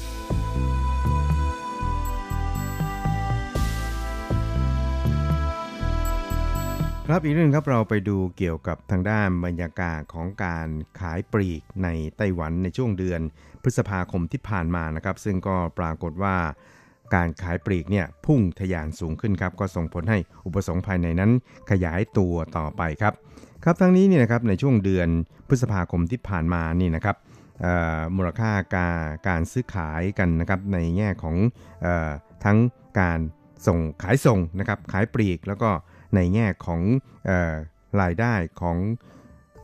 [7.07, 10.67] ครับอีกเรื่องครับเราไปดูเกี่ยวกับทางด้านบรรยากาศของการ
[10.99, 13.21] ขายปลีกในไต้หวันในช่วงเดือน
[13.63, 16.35] พฤษภาคมที่ผ่านมานะครับ ซึ่งก็ปรากฏว่า
[17.13, 21.31] การขายปลีกเนี่ยพุ่งทะยานสูงขึ้นครับก็ส่งผลให้อุปสงค์ภายในนั้น
[21.71, 23.13] ขยายตัวต่อไปครับ
[23.63, 25.09] ครับทั้งนี้เนี่ยนะครับในช่วงเดือน
[25.47, 27.17] พฤษภาคมที่ผ่านมานี่นะครับ
[28.15, 28.97] มูลค่าการ
[29.27, 31.35] การซื้อขายกันนะครับในแง่ของ
[31.85, 31.87] อ
[32.45, 32.57] ทั้ง
[32.99, 33.19] การ
[33.67, 35.69] ส่งขายส่งนะครับขายปลีก แล้วก็
[36.15, 36.81] ในแง่ของ
[37.29, 37.31] อ
[38.01, 38.77] รายได้ของ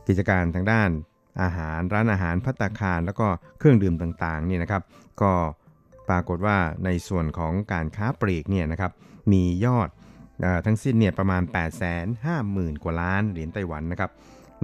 [0.06, 0.90] กิจการทางด้าน
[1.42, 3.26] อาหารร้านอาหารพัตตาคาร แล้วก็
[3.58, 4.82] เครื่องดื่มต่างๆนี่นะครับ
[5.22, 5.32] ก็
[6.10, 8.92] ปรากฏว่าในส่วนของการค้าปลีกเนี่ยนะครับ
[9.32, 9.88] มียอด
[10.44, 11.94] อทั้งสิ้นเนี่ยประมาณ 8 5 0
[12.24, 14.10] 0 0 0 กว่าล้านเหรียญไต้หวันนะครับ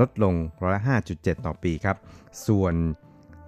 [0.00, 0.82] ลดลงร้อยละ
[1.14, 1.96] 5.7 ต่อปีครับ
[2.46, 2.74] ส่วน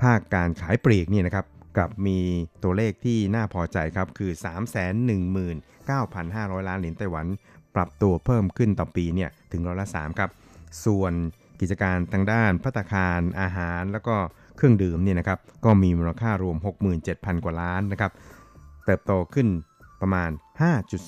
[0.03, 1.47] ภาคการขายปลีกเนี่ยนะครับ
[1.79, 2.19] กับมี
[2.63, 4.31] ตัวเลขที่น่าพอใจครับคือ
[5.11, 7.27] 319,500 ล้านเหรียญไต้หวัน
[7.75, 10.31] ปรับตัวเพิ่มขึ้นต่อปีเนี่ยถึงร้อยละ3ครับ
[10.85, 11.13] ส่วน
[11.61, 14.17] กิจการทางด้านพัตคารอาหารแล้วก็
[14.59, 16.57] เครื่องดื่มเนี่ยนะครับก็มีมูลค่ารวม
[17.01, 18.13] 67,000 กว่าล้านนะครับ
[18.85, 19.49] เติบโตขึ้น
[20.01, 20.31] ประมาณ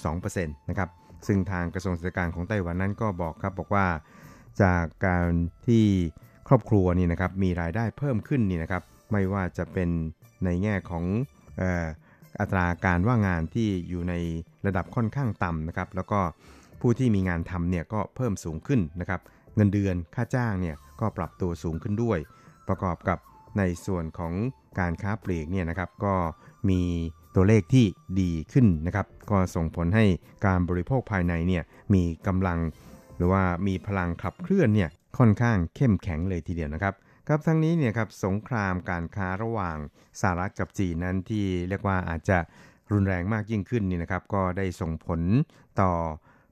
[0.00, 0.88] 5.2%นะครับ
[1.26, 3.86] ซึ่งทางกระทรวงเศรษฐการของไต้หวันนั้นก็บอกครับบอกว่า
[4.62, 5.28] จากการ
[5.66, 5.84] ที่
[6.48, 8.82] ครอบครัวนี่นะครับมีรายได้เพิ่มขึ้นนี่นะครับ
[9.12, 9.88] ไม่ว่าจะเป็น
[10.44, 11.04] ในแง่ของ
[12.40, 14.14] อัตราการว่างงานที่อยู่ใน
[14.66, 16.20] ระดับค่อนข้างต่ำนะครับแล้วก็
[16.80, 19.20] ผู้ที่มีงานทำเนี่ยก็เพิ่มสูงขึ้นนะครับ
[19.56, 22.18] เงินเดือนค่าจ้างเนี่ยก็ปรับตัวสูงขึ้นด้วย
[22.68, 23.18] ประกอบกับ
[23.58, 24.32] ในส่วนของ
[24.78, 26.14] การค้าปลีกเนี่ยนะครับก็
[26.70, 26.80] มี
[27.34, 27.86] ตัวเลขที่
[28.20, 30.04] ดีขึ้นนะครับ ก็ส่งผลให้
[30.46, 31.62] การบริโภคภายในเนี่ย
[31.94, 32.58] มีกำลัง
[33.16, 36.94] หรือว่ามีพลังขับเคลื่อนเนี่ยค่อนข้างเข้มแข็งเลยทีเดียวนะครับ
[37.28, 39.76] ครับทั้งนี้เนี่ยครับสงครามการค้าระหว่าง
[40.20, 42.38] สหรัฐกับจีนนั้นที่เรียกว่าอาจจะ
[42.92, 45.20] รุนแรงมากยิ่งขึ้นนี่นะครับ ก็ได้ส่งผล
[45.80, 45.92] ต่อ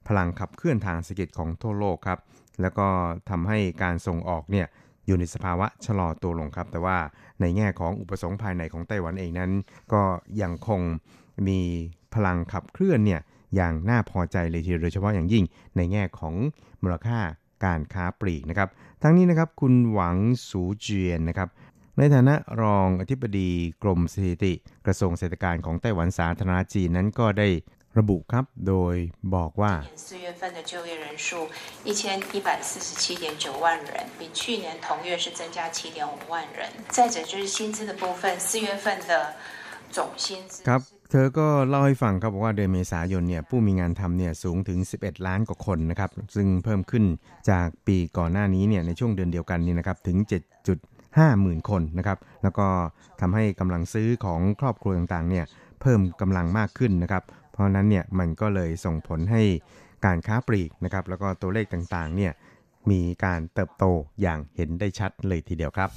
[0.09, 2.19] พลังขับเคลื่อนทางเศรษฐกิจของทั่วโลกครับ
[2.61, 2.89] แล้วก็
[3.31, 4.67] ทำให้การส่งออกเนี่ย
[5.09, 6.97] อยู่ในสภาวะชะลอตัวลงครับ แต่ว่า
[7.41, 9.51] ในแง่ของอุปสงค์ภายในของไต้หวันเองนั้น
[9.93, 10.03] ก็
[10.43, 10.81] ยังคง
[11.49, 11.61] มี
[12.15, 13.21] พลังขับเคลื่อนเนี่ย
[13.57, 15.45] อย่างน่าพอใจเลยทีเดียวโดยเฉพาะอย่างยิ่ง
[15.77, 16.35] ในแง่ของ
[16.83, 17.19] มูลค่า
[17.65, 18.69] การค้าปลีกนะครับ
[19.03, 20.17] ทั้งนี้นะครับคุณหวัง
[20.49, 21.49] สูเจียนนะครับ
[21.99, 23.51] ในฐานะรองอธิบดี
[23.83, 24.53] กรมสถิติ
[24.87, 27.49] กระทรวงเศรษฐการของไต้หวันสาธารณจีนนั้นก็ได้
[27.99, 28.95] ระบุครับ โดย
[29.35, 29.73] บอกว่า
[40.69, 47.05] ครับเธอก็เล่าให้ฟังครับว่าเดือนเมษายนเนี่ยผู้มีงานทำเนี่ยสูงถึง 11 ล้านกว่าคนนะครับ ซึ่งเพิ่มขึ้น
[47.51, 50.17] จากปีก่อนหน้านี้เนี่ยในช่วงเดือนเดียวกันนี่นะครับถึง
[50.81, 52.67] 7.5 หมื่นคนนะครับแล้วก็
[53.21, 55.45] ทำให้กำลังซื้อของครอบครัวต่างๆเนี่ย
[55.81, 57.23] เพิ่มกำลังมากขึ้นนะครับ
[57.59, 59.43] ราะฉะนั้นเนี่ยมันก็เลยส่งผลให้
[60.07, 62.33] การค้าปลีกนะครับแล้วก็ตัวเลขต่างๆเนี่ย
[62.91, 63.85] มีการเติบโต
[64.21, 65.91] อย่างเห็นได้ชัดเลยทีเดียวครับ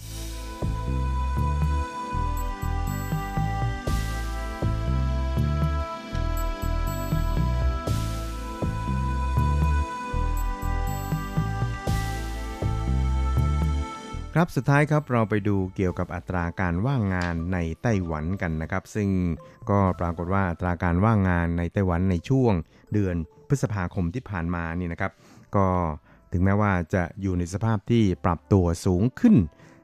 [14.36, 19.10] ครับสุดท้ายครับเราไปดูเกี่ยวกับอัตราการว่างงานในไต้หวันกันนะครับ ซึ่ง
[19.70, 22.54] ก็ปรากฏว่าตราการว่างงานในไต้หวันในช่วง
[22.94, 23.16] เดือน
[23.48, 25.12] พฤษภาคมที่ผ่านมานี่นะครับ
[25.56, 25.68] ก็
[26.32, 29.36] ถึงแม้ว่าจะอยู่ในสภาพที่ปรับตัวสูงขึ้น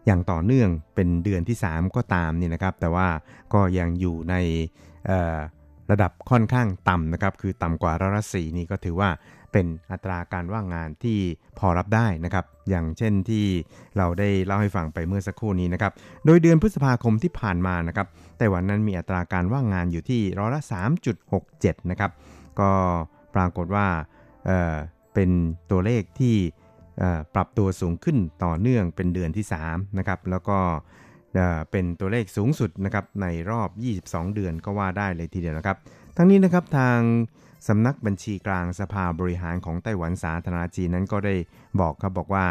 [0.05, 3.07] อย่างต่อเนื่องเป็นเดือนที่ 3 ก็ตามนี่นะครับ แต่ว่า
[3.53, 4.35] ก็ยังอยู่ใน
[5.91, 9.09] ระดับค่อนข้างต่ำนะครับ คือต่ำกว่าร้อยละสีนี่ก็ถือว่า
[9.57, 11.19] เป็นอัตราการว่างงานที่
[11.59, 13.45] พอรับได้นะครับ อย่างเช่นที่
[13.97, 15.91] เราได้เล่าให้ฟังไปเมื่อสักครู่นี้นะครับ
[16.25, 20.61] โดยเดือนพฤษภาคมที่ผ่านมานะครับไต้หวันนั้นมีอัตราการว่างงานอยู่ที่ร้อยละ
[21.25, 22.11] 3.67 นะครับ
[22.59, 22.71] ก็
[23.35, 23.87] ปรากฏว่า
[24.45, 25.29] เเป็น
[25.71, 26.35] ตัวเลขที่
[27.35, 30.57] ปรับตัวสูงขึ้นต่อเนื่องเป็นเดือนที่3นะครับ แล้วก็
[31.71, 33.69] เป็นตัวเลขสูงสุดนะครับในรอบ
[34.27, 35.77] 22 เดือนก็ว่าได้เลยทีเดียวนะครับ
[36.17, 36.99] ทั้งนี้นะครับทาง
[37.67, 41.35] สำนักบัญชีกลางสภาบริหารของไต้หวันสาธารณจีนนั้นก็ได้
[41.79, 42.47] บอกครับบอกว่า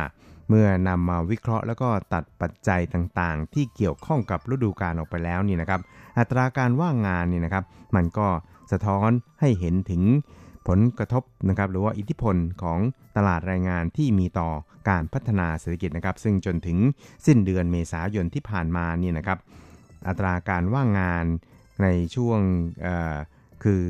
[0.49, 5.81] เมื่อนำมาวิเคราะห์แล้วก็ตัดปัจจัยต่างๆ ที่เกี่ยวข้องกับฤดูกาลออกไปแล้วนี่นะครับ
[6.19, 7.64] อัตราการว่างงานนี่นะครับ
[7.97, 8.29] มันก็
[8.73, 10.03] สะท้อนให้เห็นถึง
[10.69, 12.79] ผลกระทบนะครับหรือว่าอิทธิพลของ
[13.16, 14.51] ตลาดแรงงานที่มีต่อ
[14.88, 16.79] การพัฒนาเศรษฐกิจนะครับ ซึ่งจนถึง
[17.27, 19.38] สิ้นเดือนเมษายนที่ผ่านมานี่นะครับ
[20.09, 21.25] อัตราการว่างงาน
[21.83, 22.38] ในช่วง
[23.64, 23.83] คือ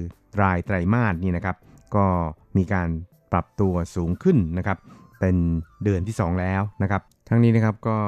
[0.43, 1.57] รายไตรมาสนี่นะครับ
[1.97, 2.07] ก็
[2.57, 2.89] มีการ
[3.33, 4.79] ปรับตัวสูงขึ้นนะครับ
[5.21, 5.37] เป็น
[5.85, 7.99] เดือนที่ 2 แล้วนะครับ ทั้งนี้นะครับก็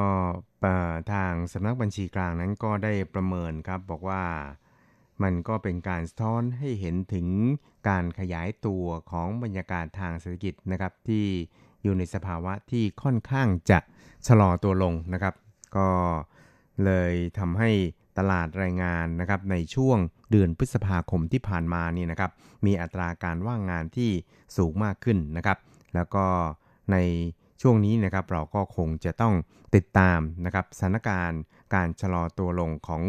[1.12, 4.22] ทางสำนักบัญชีกลางนั้นก็ได้ประเมินครับบอกว่า
[5.22, 7.26] มันก็เป็นการสะท้อนให้เห็นถึง
[7.88, 11.24] การขยายตัวของบรรยากาศทางเศรษฐกิจนะครับ ที่
[11.82, 13.78] อยู่ในสภาวะที่ค่อนข้างจะ
[14.26, 15.34] ชะลอตัวลงนะครับ
[15.76, 15.88] ก็
[16.84, 17.70] เลยทำให้
[18.18, 19.98] ตลาดแรงงานนะครับในช่วง
[20.30, 22.30] เดือนพฤษภาคมที่ผ่านมานี่นะครับ
[22.66, 24.10] มีอัตราการว่างงานที่
[24.56, 25.58] สูงมากขึ้นนะครับ
[25.94, 26.24] แล้วก็
[26.92, 26.96] ใน
[27.62, 29.34] ช่วงนี้นะครับเราก็คงจะต้อง
[29.74, 31.40] ติดตามนะครับสถานการณ์
[31.74, 33.02] การชะลอตัวลงของ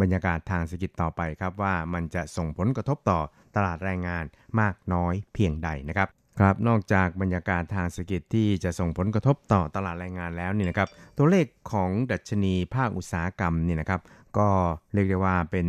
[0.00, 3.20] บรรยากาศทางเศรษฐกิจต่อไปครับว่ามันจะส่งผลกระทบต่อ
[3.56, 4.24] ตลาดแรงงาน
[4.60, 14.00] มากน้อยเพียงใดนะครับ ครับนอกจากบรรยากาศทางเศรษฐกิจที่จะส่งผลกระทบต่อตลาดแรงงานแล้วนี่นะครับ ตัวเลขของดัชนีภาคอุตสาหกรรมนี่นะครับ
[14.38, 14.48] ก็
[14.92, 15.66] เรียกได้ว่าเป็น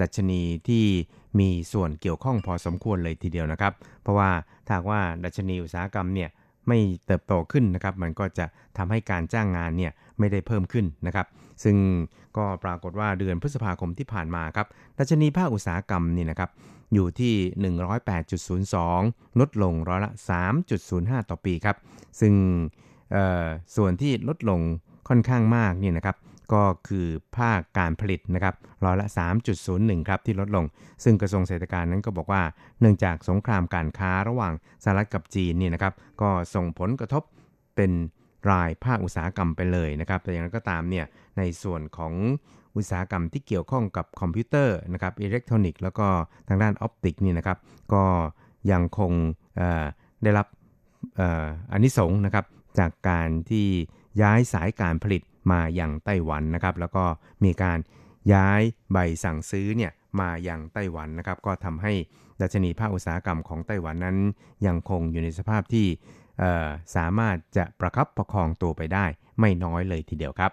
[0.00, 0.84] ดัชนีที่
[1.40, 3.72] มีส่วนเกี่ยวข้องพอสมควรเลยทีเดียวนะครับ
[4.02, 4.30] เพราะว่า
[4.66, 6.30] ถ้าว่าดัชนีอุตสาหกรรมเนี่ย
[6.68, 8.46] ไม่เติบโตขึ้นนะครับ มันก็จะ
[8.76, 11.26] ทำให้การจ้างงานเนี่ยไม่ได้เพิ่มขึ้นนะครับ
[11.64, 11.76] ซึ่ง
[12.36, 14.66] ก็ปรากฏว่าเดือนพฤษภาคมที่ผ่านมาครับ
[14.98, 16.50] ดัชนีภาคอุตสาหกรรมนี่นะครับ
[16.94, 17.34] อยู่ที่
[18.92, 20.12] 108.02 ลดลงร้อยละ
[20.70, 21.76] 3.05 ต่อปีครับ
[22.20, 22.34] ซึ่ง
[23.76, 24.60] ส่วนที่ลดลง
[25.08, 26.16] ค่อนข้างมากนี่นะครับ
[26.52, 28.54] ก็คือภาคการผลิตนะครับ
[28.84, 29.06] ร้อยละ
[29.58, 30.64] 3.01 ครับที่ลดลง
[31.04, 32.42] ซึ่งกระทรวงเศรษฐกิจนั้นก็บอกว่า
[32.80, 34.54] เนื่องจากสงครามการค้าระหว่าง
[34.84, 37.22] สหรัฐกับจีนนี่นะครับก็ส่งผลกระทบ
[37.76, 37.92] เป็น
[38.50, 41.06] รายภาคอุตสาหกรรมไปเลยนะครับ แต่อย่างไรก็ตามเนี่ย
[41.38, 42.12] ในส่วนของ
[42.76, 46.06] อุตสาหกรรมที่เกี่ยวข้องกับคอมพิวเตอร์นะครับอิเล็กทรอนิกส์แล้วก็
[46.48, 47.58] ทางด้าน optic นี่นะครับ
[47.92, 48.04] ก็
[48.72, 49.12] ยังคง
[50.22, 50.46] ได้รับ
[51.72, 52.44] อานิสงส์นะครับ
[52.78, 53.66] จากการที่
[54.22, 57.04] ย้ายสายการผลิต มาอย่างไต้หวันนะครับ แล้วก็
[57.44, 57.78] มีการ
[58.32, 61.92] ย้ายใบสั่งซื้อเนี่ยมาอย่างไต้หวันนะครับ ก็ทำให้
[62.40, 64.16] ดัชนีภาคอุตสาหกรรมของไต้หวันนั้น
[64.66, 65.86] ยังคงอยู่ในสภาพที่
[66.96, 69.04] สามารถจะประคับประคองตัวไปได้
[69.40, 70.52] ไม่น้อยเลยทีเดียวครับ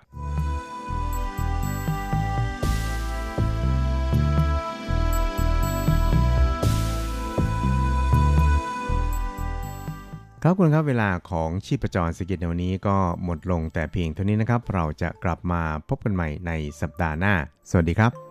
[10.43, 16.51] ครับคุณครับเวลาของชีพจรสกิจในวันนี้ก็หมดลงแต่เพียงเท่านี้นะครับ เราจะกลับมาพบกันใหม่ใน
[16.81, 17.33] สัปดาห์หน้า
[17.69, 18.30] สวัสดีครับ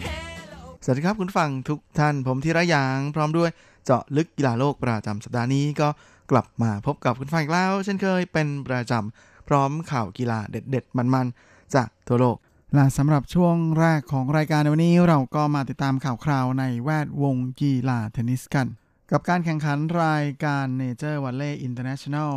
[0.83, 3.49] สวัสดีครับคุณผู้ฟังทุกท่านผมธีระยางพร้อมด้วย
[3.85, 5.89] เจาะลึกกีฬาโลกประจำสัปดาห์นี้ก็
[6.31, 12.37] กลับมาพบกับคุณผู้ฟังอีกแล้ว เช่นเคยเป็นประจำพร้อมข่าวกีฬาเด็ด ๆ มันๆ จากทั่วโลก
[12.75, 18.67] และสำหรับช่วงแรกของรายการในวันนี้เราก็มาติดตามข่าวคราวในแวดวงกีฬาเทนนิสกัน
[19.11, 22.35] กับการแข่งขันรายการ Nature Valley International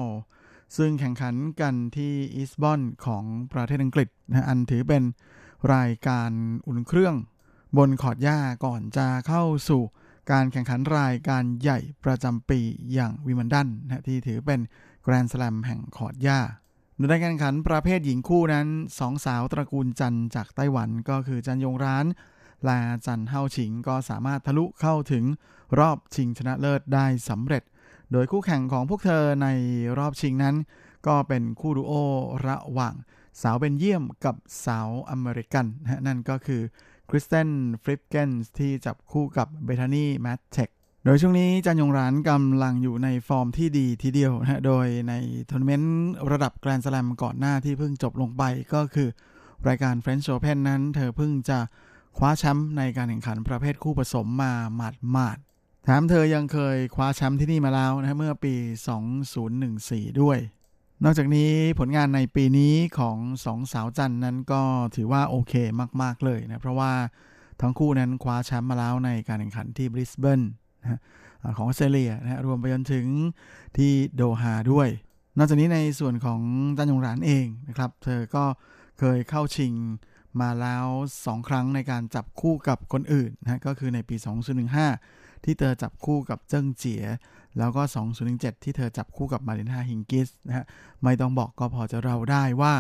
[0.77, 5.03] ซึ่งแข่งขันกันที่อีสต์บอร์นของประเทศอังกฤษนะอันถือเป็น
[5.75, 6.31] รายการ
[6.69, 7.17] อุ่นเครื่อง
[7.77, 9.83] บนขอดหญ้าก่อนจะเข้าสู่
[10.31, 12.61] การแข่งขันรายการใหญ่ประจำปี
[12.93, 14.61] อย่างวิมันดันนะที่ถือเป็น
[15.03, 16.41] แกรนด์สแลมแห่งขอดหญ้า
[16.97, 18.67] ในการแข่งขันประเภทหญิงคู่นั้น
[18.99, 22.07] สองสาวตระกูลจันจากไต้หวันก็คือจันยงร้าน
[22.69, 25.25] ละจันเฮาฉิงก็สามารถทะลุเข้าถึง
[25.79, 27.63] รอบชิงชนะเลิศได้สำเร็จ
[28.13, 29.49] โดยคู่แข่งของพวกเธอใน
[29.99, 30.57] รอบชิงนั้น
[31.07, 31.93] ก็เป็นคู่ดูโอ
[32.47, 32.95] ระหว่าง
[33.43, 36.63] สาวเบลเยียมกับสาวอเมริกันนะนั่นก็คือ
[37.15, 37.49] เคิร์สเทน
[37.83, 40.69] ฟลิปเกนส์ที่จับคู่กับเบธานีแมทเทค
[41.05, 45.13] โดยช่วงนี้จันหย่งหรานกำลังอยู่ในฟอร์มที่ดีทีเดียวนะโดยใน
[45.51, 45.95] ทัวร์นาเมนต์
[46.33, 48.43] ระดับแกรนด์สแลมก่อนหน้าที่เพิ่งจบลงไป
[48.75, 49.09] ก็คือ
[49.69, 51.59] รายการ French Open นั้น เธอเพิ่งจะ
[52.19, 55.39] คว้าแชมป์ในการแข่งขันประเภทคู่ผสมมาหมาดหมาด
[55.85, 58.55] แถมเธอยังเคยคว้าแชมป์ที่นี่มาแล้วนะเมื่อปี
[59.39, 60.39] 2014 ด้วย
[61.07, 64.63] นอกจากนี้ผลงานในปีนี้ของสองสาวจันนั้นก็
[64.97, 65.55] ถือว่าโอเค
[66.03, 66.93] มาก ๆ เลยนะเพราะว่า
[67.61, 70.41] ทั้งคู่นั้นคว้าแชมป์มาแล้วในการแข่งขันที่บริสเบน
[70.83, 71.01] นะ
[71.57, 73.07] ของออสเตรเลียนะรวมไปจนถึง
[73.77, 74.89] ที่โดฮาด้วย
[75.39, 76.41] นอกจากนี้ในส่วนของ
[76.79, 78.45] จันยงรานเองนะครับ เธอก็
[78.99, 79.73] เคยเข้าชิง
[80.41, 80.87] มาแล้ว
[81.19, 84.17] 2 ครั้งในการจับคู่กับคนอื่นนะก็คือในปี
[84.73, 87.05] 2015 ที่เธอจับคู่กับเจิ้งเจี๋ย
[87.59, 87.83] แล้วก็
[88.23, 90.65] 2017 ที่เธอจับคู่กับมารินาฮิงกิสนะฮะ
[91.03, 92.75] ไม่ต้องบอกก็พอจะเราได้ว่า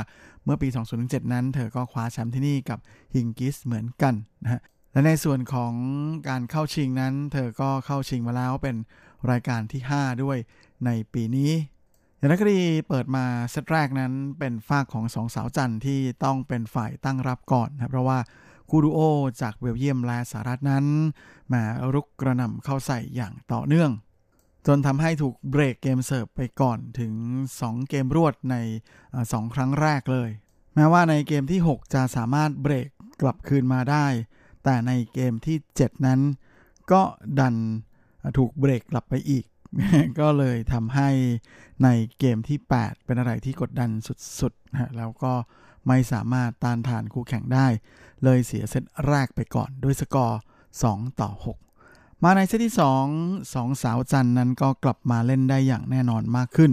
[0.44, 0.68] เมื่อปี
[1.00, 2.78] 2017 นั้น เธอก็คว้าแชมป์ที่นี่กับ
[3.14, 4.60] ฮิงกิสเหมือนกันนะฮะ
[4.92, 5.72] และในส่วนของ
[6.28, 8.76] การเข้าชิงนั้น เธอก็เข้าชิงมาแล้วเป็น
[9.30, 10.38] รายการที่ 5 ด้วย
[10.84, 11.52] ในปีนี้
[12.16, 18.18] อย่างนักดีเปิดมาเซตแรกนั้นเป็นฝากของสองสาวจันที่ต้องเป็นฝ่ายตั้งรับก่อนนะเพราะว่า
[18.70, 18.98] คูดูโอ
[19.40, 20.84] จากเบลเยียมและสหรัฐนั้น
[21.52, 21.62] มา
[21.94, 23.90] รุกกระหน่ำเข้าใส่อย่างต่อเนื่อง
[24.66, 27.12] จนทำให้ถูกเบรกเกมเสิร์ฟไปก่อนถึง
[27.52, 28.56] 2 เกมรวดใน
[29.10, 30.30] 2 ครั้งแรกเลย
[30.74, 32.88] แม้ว่าในเกมที่ 6 จะสามารถเบรก
[33.20, 34.06] กลับคืนมาได้
[34.64, 36.20] แต่ในเกมที่ 7 นั้น
[36.92, 37.02] ก็
[37.40, 37.54] ดัน
[38.38, 39.44] ถูกเบรกกลับไปอีก
[40.20, 41.08] ก็เลยทำให้
[41.84, 43.90] ในเกมที่ 8 เป็นอะไรที่กดดัน
[44.40, 45.32] สุดๆ แล้วก็
[45.88, 47.66] ไม่สามารถต้านทานคู่แข่งได้
[48.24, 50.40] เลยเสียเซตแรกไปก่อนด้วยสกอร์
[50.80, 51.30] 2 ต่อ
[51.76, 52.74] 6 มาในเซตที่
[53.12, 56.72] 2 2 สาวจันนั้นก็กลับมาเล่นได้อย่างแน่นอนมากขึ้น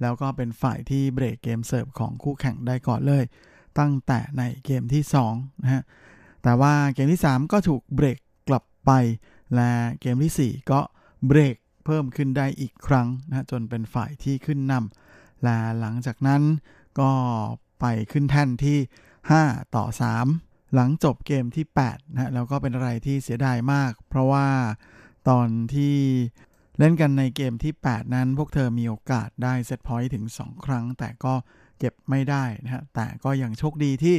[0.00, 3.24] แล้วก็เป็นฝ่ายที่เบรกเกมเสิร์ฟของคู่แข่งได้ก่อนเลย
[3.78, 5.02] ตั้งแต่ในเกมที่
[5.32, 5.82] 2นะฮะ
[6.42, 8.90] แต่ว่าเกมที่ 3 ก็ถูกเบรกกลับไป
[9.54, 10.80] และเกมที่ 4 ก็
[11.26, 16.42] เบรกเพิ่มขึ้นได้อีกครั้งนะจนเป็นฝ่ายที่ขึ้นนำและหลังจากนั้น
[17.00, 17.10] ก็
[17.80, 18.78] ไปขึ้นแท่นที่
[19.26, 24.48] 5 ต่อ 3 หลังจบเกมที่8นะแล้วก็เป็นอะไรที่เสียดายมาก เพราะว่า
[25.28, 25.96] ตอนที่
[26.78, 31.34] เล่นกันในเกมที่ 8 นั้น พวกเธอมีโอกาสได้เซตพอยต์ถึง 2 ครั้ง แต่ก็
[31.78, 34.16] เก็บไม่ได้นะฮะแต่ก็ยังโชคดีที่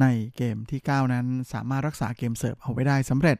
[0.00, 3.38] ในเกมที่ 9 นั้นสามารถรักษาเกมเสิร์ฟเอาไว้ได้สำเร็จ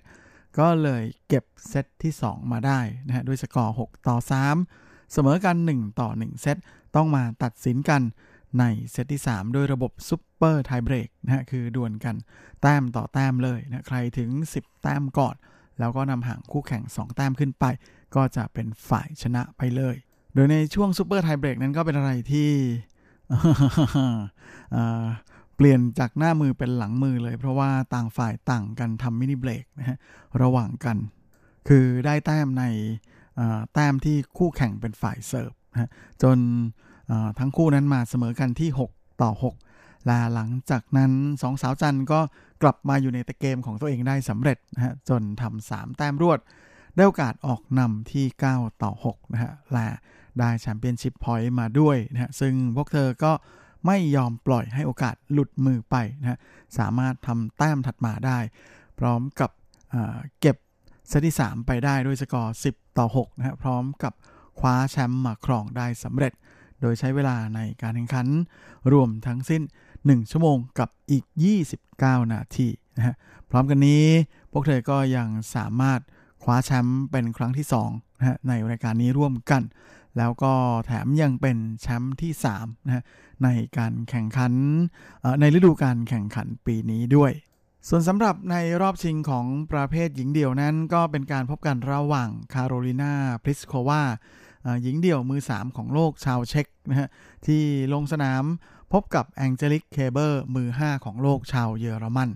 [0.59, 4.16] ก็เลยเก็บเซตที่ 2 มาได้นะฮะด้วยสกอร์ 6 ต่อ
[4.64, 6.57] 3 เสมอกัน 1 ต่อ 1 เซต
[6.96, 8.03] ต้องมาตัดสินกัน
[8.61, 12.16] ในเซตที่3โดยระบบ super tiebreak นะฮะคือดวลกัน
[12.62, 15.36] แต้มต่อแต้มเลยนะใครถึง 10 แต้มก่อน
[15.78, 17.64] แล้วก็นำห่างคู่แข่ง 2 แต้มขึ้นไป
[18.14, 19.96] ก็จะเป็นฝ่ายชนะไปเลย
[20.34, 22.50] โดยในช่วง super tiebreak นั้นก็เป็นอะไรที่
[25.57, 29.96] เปลี่ยนจากหน้ามือเป็นหลังมือเลย เพราะว่าต่างฝ่ายต่างกันทำมินิเบรกนะฮะ
[30.42, 30.96] ระหว่างกัน
[31.68, 32.64] คือได้แต้มใน
[33.74, 35.90] แต้มที่คู่แข่งเป็นฝ่ายเสิร์ฟนะ
[36.22, 36.38] จน
[37.38, 39.30] ทั้งคู่นั้นมาเสมอกันที่ 6 ต่อ
[39.72, 42.20] 6 และหลังจากนั้นสองสาวจันก็
[42.62, 46.38] กลับมาอยู่ในตะเกมของตัวเองได้สำเร็จนะฮะจนทำสามแต้มรวด
[46.96, 49.88] ได้โอกาสออกนำที่ 9 ต่อ 6 นะฮะและ
[50.38, 53.32] ได้แชมเปี้ยนชิพพอยต์มาด้วยนะฮะซึ่งพวกเธอก็
[53.86, 56.38] ไม่ยอมปล่อยให้โอกาสหลุดมือไปนะฮะ
[56.78, 58.38] สามารถทำแต้มถัดมาได้
[58.98, 59.50] พร้อมกับ
[60.40, 60.57] เก็บ
[61.09, 64.12] เซตที่ 3 ไปได้ด้วยสกอร์ 10 ต่อ 6 นะฮะพร้อมกับ
[64.59, 66.32] คว้าแชมป์มาครองได้สำเร็จ
[66.85, 68.26] โดยใช้เวลาในการแข่งขัน
[68.93, 69.62] รวมทั้งสิ้น
[69.97, 71.24] 1 ชั่วโมงกับอีก
[71.78, 73.14] 29 นาทีนะฮะ
[73.51, 74.05] พร้อมกันนี้
[74.53, 76.01] พวกเธอก็ยังสามารถ
[76.43, 79.62] คว้าแชมป์เป็นครั้งที่2นะฮะในรายการนี้ร่วมกัน
[80.18, 80.53] แล้วก็
[80.87, 83.03] แถมยังเป็นแชมป์ที่3นะฮะ
[83.45, 84.53] ในการแข่งขัน
[85.41, 87.32] ในฤดูการแข่งขันปีนี้ด้วย
[87.89, 94.03] ส่วนสำหรับในรอบชิงของประเภทหญิงเดี่ยวนั้น ก็เป็นการพบกันระหว่างคาโรลินาพริสโควา
[94.82, 97.08] หญิงเดี่ยวมือ 3 ของโลกชาวเช็กนะฮะ
[97.46, 97.62] ที่
[97.92, 98.44] ลงสนาม
[98.92, 102.30] พบกับแองเจลิกเคเบอร์มือ 5 ของโลกชาวเยอรมัน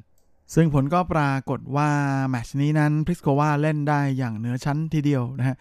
[0.54, 1.90] ซึ่งผลก็ปรากฏว่า
[2.28, 5.56] แมชนี้นั้นพริสโควาเล่นได้อย่างเหนือชั้นทีเดียวนะฮะ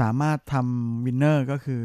[0.00, 1.84] สามารถทำ winner ก็คือ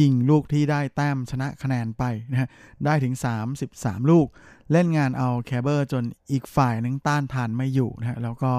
[0.00, 2.48] ยิงลูกที่ได้แต้มชนะคะแนนไปนะฮะ
[2.84, 3.14] ได้ถึง
[3.60, 4.26] 33 ลูก
[4.72, 8.52] เล่นงานเอาแคร์เบอร์จนอีกฝ่ายนึงต้านทานไม่อยู่นะฮะแล้วก็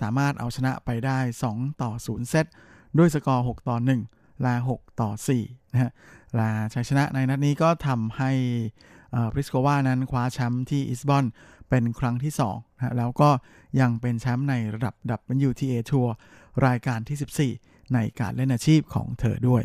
[0.00, 1.18] สามารถเอาชนะไปได้
[1.50, 2.46] 2 ต่อ 0 เซต
[2.98, 3.76] ด้วยสกอร์ 6 ต่อ
[4.10, 5.10] 1ละ6ต่อ
[5.42, 5.90] 4นะฮะ
[6.38, 8.30] ละชัยชนะในนัดนี้ก็ทำให้
[9.32, 11.24] พลิสโควานั้นคว้าแชมป์ที่อีสต์บอร์น
[11.68, 13.30] เป็นครั้งที่2นะแล้วก็
[13.80, 16.12] ยังเป็นแชมป์ในระดับดับ WTA ทัวร์
[16.66, 19.62] รายการที่ 14 ในการเล่นอาชีพของเธอด้วย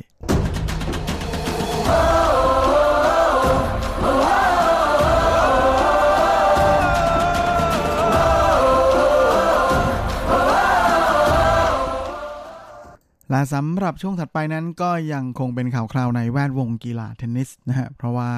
[13.31, 18.31] และสำหรับช่วงถัดไปนั้นก็ยังคงเป็นข่าวคราวในแวดวงกีฬาเทนนิสนะฮะเพราะว่า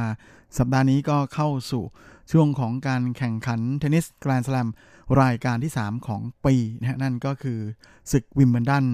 [0.57, 1.83] สัปดาห์นี้ก็เข้าสู่
[2.31, 4.67] ช่วงของการแข่งขันเทนนิสแกรนด์สแลม
[5.21, 7.59] รายการที่ 3 ของปีนะฮะนั่นก็คือ
[8.11, 8.85] ศึกวิมเบิลดัน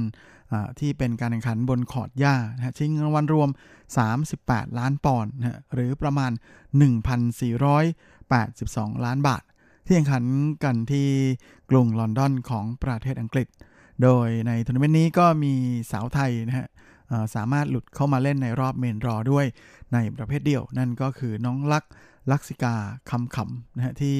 [0.79, 3.49] ที่เป็นการแข่งขันบนคอร์ตหญ้านะชิงรางวัลรวม
[4.13, 6.31] 38 ล้านปอนด์นะหรือประมาณ
[7.67, 9.43] 1,482 ล้านบาท
[9.85, 10.23] ที่แข่งขัน
[10.63, 11.07] กันที่
[11.69, 13.47] กรุงลอนดอนของประเทศอังกฤษ
[14.03, 15.53] โดยในทัวร์นาเมนต์นี้ก็มี
[15.91, 16.67] สาวไทยนะฮะ
[17.35, 19.45] สามารถหลุดเข้ามาเล่นในรอบ main draw ด้วย
[19.93, 21.83] ในประเภทเดียว นั่นก็คือน้องลัก
[22.31, 22.75] ลักษิกา
[23.09, 24.17] คำขำนะฮะที่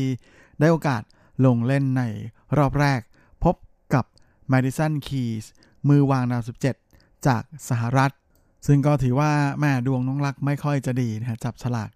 [0.60, 1.02] ได้โอกาส
[1.46, 2.04] ลงเล่นใน
[2.58, 3.02] รอบแรก
[3.44, 3.56] พบ
[3.94, 4.06] กับ
[4.52, 5.46] มาดิสันคีส
[5.90, 6.42] มือวางดาว
[6.84, 8.12] 17 จากสหรัฐ
[8.68, 11.90] ซึ่งก็ถือว่าแม่ดวงน้องรักไม่ค่อยจะดีนะจับฉลาก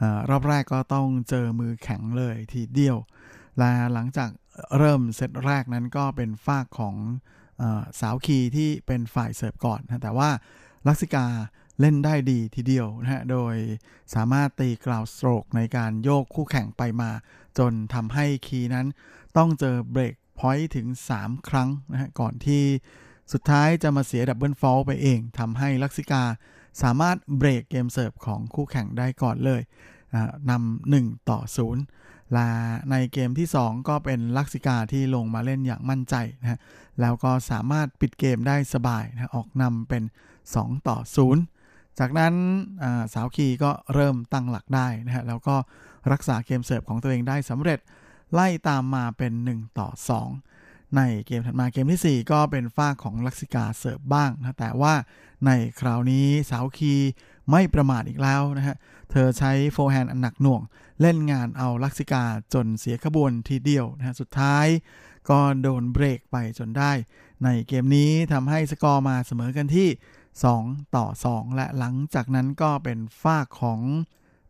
[0.00, 2.96] อรอบแรกก็ต้องเจอมือแข็งเลยทีเดียว
[3.58, 4.30] และหลังจาก
[4.78, 6.96] เริ่มเซตแรกนั้นก็เป็นฝากของ
[7.60, 7.62] อ
[8.00, 10.30] สาวคีที่เป็นฝ่ายเสิร์ฟก่อนนะแต่ว่า
[10.86, 11.26] ลักษิกา
[11.80, 13.54] เล่นได้ดีทีเดียวนะฮะ โดย
[14.14, 17.10] สามารถตี groundstroke ในการโยกคู่แข่งไปมา
[17.58, 18.86] จนทำให้คีย์สนั้น
[19.36, 20.86] ต้องเจอ break point ถึง
[21.18, 22.62] 3 ครั้งนะฮะ ก่อนที่
[23.32, 26.22] สุดท้ายจะมาเสีย double fault ไปเองทำให้ลักษิกา
[26.82, 29.60] สามารถเบรกเกมเสิร์ฟของคู่แข่งได้ก่อนเลย
[30.50, 31.82] นำหนึ่งต่อศูนย์
[32.36, 32.48] ละ
[32.90, 36.58] ในเกมที่ 2 ก็เป็นลักษิกาที่ลงมาเล่นอย่างมั่นใจนะฮะ
[37.00, 40.02] แล้วก็สามารถปิดเกมได้สบายนะออกนำเป็น
[40.44, 40.98] 2 ต่อ
[41.48, 42.34] 0 จากนั้น
[43.14, 45.56] สาวคีย์สก็เริ่มตั้งหลักได้นะฮะแล้วก็
[46.12, 47.78] รักษาเกมเสิร์ฟของตัวเองได้สำเร็จ
[48.34, 49.88] ไล่ตามมาเป็น 1 ต่อ
[50.42, 54.94] 2 ในเกมถัดมาเกมที่ 4 ก็เป็นฝ่ายของลักษิกาเสิร์ฟบ้างนะแต่ว่า
[55.46, 55.50] ใน
[55.80, 56.94] คราวนี้สาวคีย์ส
[57.50, 58.76] ไม่ประมาทอีกแล้วนะฮะ
[59.10, 60.62] เธอใช้ forehand อันหนักหน่วง
[61.00, 64.66] เล่นงานเอาลักษิกาจนเสียขบวนทีเดียวนะฮะสุดท้าย
[65.30, 66.92] ก็โดนเบรกไปจนได้
[67.44, 69.88] ในเกมนี้ทำให้สกอร์มาเสมอกันที่
[70.42, 73.80] 2 ต่อ 2 และหลังจากนั้นก็เป็นฝ่ายของ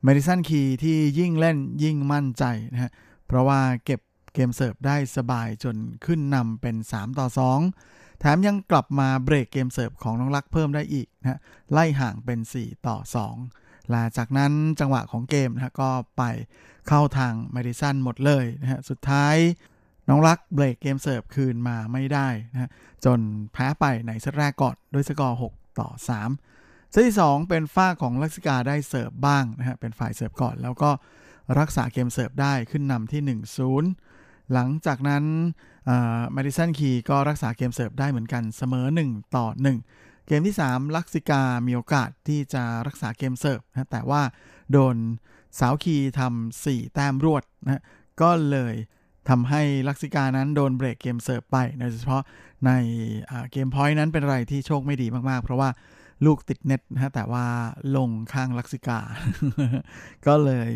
[0.03, 2.93] เมดิสันคีย์สที่ยิ่งเล่นยิ่งมั่นใจนะฮะ
[3.27, 4.01] เพราะว่าเก็บ
[4.35, 7.27] เกมเสิร์ฟได้สบายจนขึ้นนำเป็น 3 ต่อ
[7.75, 11.41] 2 แถมยังกลับมาเบรกเกมเสิร์ฟของน้องลักเพิ่มได้อีกนะ
[11.73, 12.97] ไล่ห่างเป็น 4 ต่อ
[13.33, 16.23] 2 และจากนั้นจังหวะของเกมนะก็ไป
[16.89, 19.37] เข้าทางมาดิสันหมดเลยนะฮะสุดท้าย
[20.09, 22.71] น้องลักเบรกเกมเสิร์ฟคืนมาไม่ได้นะ
[23.05, 23.19] จน
[23.53, 25.89] แพ้ไปในเซตแรกก่อนด้วยสกอร์ 6 ต่อ
[26.39, 30.91] 3 เซตที่ 2 เป็นฝั่งของลักซิกาได้เสิร์ฟบ้างนะฮะเป็นฝ่ายเสิร์ฟก่อน แล้วก็
[31.59, 33.39] รักษาเกมเสิร์ฟได้ขึ้นนำที่
[33.89, 35.25] 1-0 หลังจากนั้น
[36.35, 44.23] มาดิสันคีย์ก็รักษาเกมเสิร์ฟได้เหมือนกันเสมอ 1 ต่อ 1 เกมที่ 3 ลักซิกา มีโอกาสที่จะรักษาเกมเสิร์ฟนะแต่ว่า
[44.73, 44.97] โดน
[45.59, 47.83] สาวคีย์ทำ4แต้มรวดนะ
[48.21, 48.75] ก็เลย
[49.29, 52.23] ทำให้ลักซิกานั้นโดนเบรกเกมเสิร์ฟไปโดยเฉพาะ
[52.67, 52.71] ใน
[53.53, 55.71] game point นั้นเป็นอะไรที่โชคไม่ดีมากๆ เพราะว่า
[56.27, 57.47] ลูกติดเน็ตนะแต่ว่า
[57.97, 58.99] ลงข้างลักซิกา
[60.27, 60.71] ก็เลย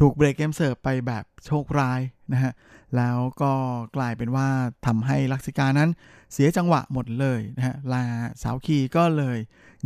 [0.00, 2.00] ถูกเบรกเกมเสิร์ฟไปแบบโชคร้าย
[2.32, 2.52] นะฮะ
[2.96, 3.52] แล้วก็
[3.96, 4.48] กลายเป็นว่า
[4.86, 5.90] ทำให้ลักซิกานั้น
[6.32, 8.04] เสียจังหวะหมดเลยนะฮะลา
[8.42, 9.38] สาวคีย์ก็เลย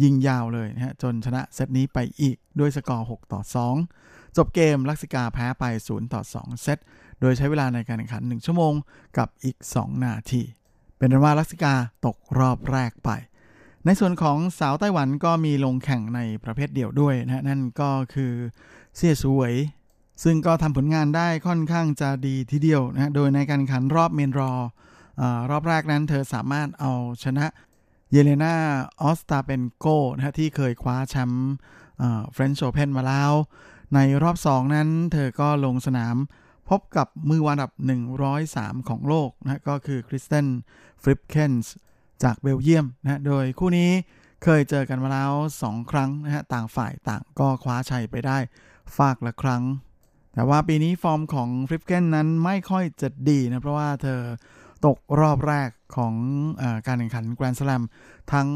[0.03, 3.41] ยิงยาวเลยนะฮะจนชนะเซตนี้ไปอีกด้วยสกอร์ 6 ต่อ
[3.89, 6.79] 2 จบเกมลักซิกาแพ้ไป 0 ต่อ 2 เซต
[7.21, 8.75] โดยใช้เวลาในการแข่งขัน 1 ชั่วโมง
[9.19, 10.43] กับอีก 2 นาที
[10.97, 11.75] เป็นอันว่าลักซิกา
[12.07, 13.11] ตกรอบแรกไป
[13.85, 18.33] ในส่วนของสาวไต้หวันก็มีลงแข่งในประเภทเดี่ยวด้วยนะนั่นก็คือ
[18.97, 19.53] เซี่ยซูเหวย
[20.23, 24.53] ซึ่งก็ทำผลงานได้ค่อนข้างจะดีทีเดียวนะโดยในการแข่งขันรอบ main draw
[25.51, 26.93] รอบแรกนั้นเธอสามารถเอา
[27.25, 27.47] ชนะ
[28.11, 28.55] เยเลนา
[29.03, 31.49] ออสตาเปนโกนะที่เคยคว้าแชมป์
[32.33, 33.33] เฟรนช์โอเพนมาแล้ว
[33.95, 36.17] ในรอบ 2 นั้นเธอก็ลงสนาม
[36.69, 37.73] พบกับมืออันดับ
[38.31, 40.47] 103 ของโลกนะก็คือคริสเตน
[41.03, 41.75] ฟลิปเคนส์
[42.23, 43.91] จากเบลเยียมนะโดยคู่นี้
[44.45, 48.39] เคยเจอกันมาแล้ว 2 ครั้งนะฮะต่างฝ่ายต่างก็คว้าชัยไปได้
[48.97, 49.63] ฝ่ายละครั้ง
[50.35, 54.21] แต่ว่าปีนี้ฟอร์มของฟลิปเคนส์นั้นไม่ค่อยจะดีนะ เพราะว่าเธอ
[54.87, 56.15] ตกรอบแรกของ
[56.61, 57.83] อการแข่งขันแกรนด์สแลม
[58.33, 58.49] ทั้ง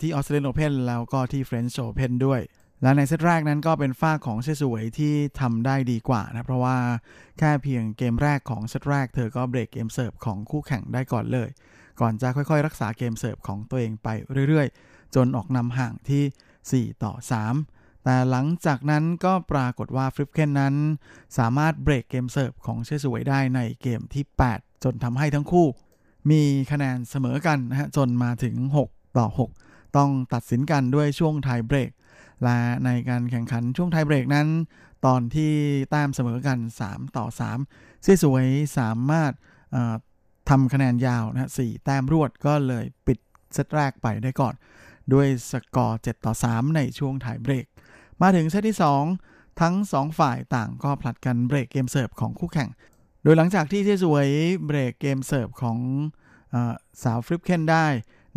[0.00, 2.40] ที่ออสเตรเลียนโอเพนแล้วก็ที่เฟรนช์โอเพนด้วย
[2.82, 6.76] และในเซตแรกนั้นก็เป็นฝั่งของเซี่ยซูเหวยที่ทำได้ดีกว่านะ เพราะว่า
[7.38, 11.48] แค่เพียงเกมแรกของเซตแรกเธอก็เบรกเกมเสิร์ฟของคู่แข่งได้ก่อนเลย
[12.00, 14.08] ก่อนจะค่อยๆ รักษาเกมเสิร์ฟของตัวเองไป
[14.48, 17.12] เรื่อยๆ จนออกนำห่างที่ 4 ต่อ
[17.58, 20.74] 3 แต่หลังจากนั้นก็ปรากฏว่าฟลิปเคนส์นั้น
[21.38, 25.66] สามารถเบรกเกมเสิร์ฟของเชสวยได้ในเกมที่ 8 จนทำให้ทั้งคู่
[26.30, 28.56] มีคะแนนเสมอกันนะฮะจนมาถึง
[28.88, 29.26] 6 ต่อ
[29.60, 31.90] 6 ต้องตัดสินกันด้วยช่วงไทเบรก
[32.44, 34.48] และในการแข่งขันช่วงไทเบรกนั้น
[35.06, 35.52] ตอนที่
[35.90, 36.58] แต้มเสมอกัน
[36.88, 37.26] 3 ต่อ
[37.64, 38.46] 3เชสวย
[38.78, 39.32] สามารถ
[40.50, 43.18] ทำคะแนนยาวนะสี่แต้มรวดก็เลยปิด
[43.54, 44.54] เซตแรกไปได้ก่อน
[45.12, 47.66] ด้วยสกอร์ 7 ต่อ 3 ในช่วงไทเบรก
[48.22, 48.78] มาถึงเซตที่
[49.18, 52.70] 2 ทั้ง 2 ฝ่ายต่างก็ผลัดกันเบรกเกมเสิร์ฟของคู่แข่ง
[53.22, 54.28] โดยหลังจากที่เซี่ยซูเหวย
[54.66, 55.78] เบรกเกมเสิร์ฟของ
[56.54, 56.56] อ
[57.02, 57.86] สาวฟลิปเคนส์ได้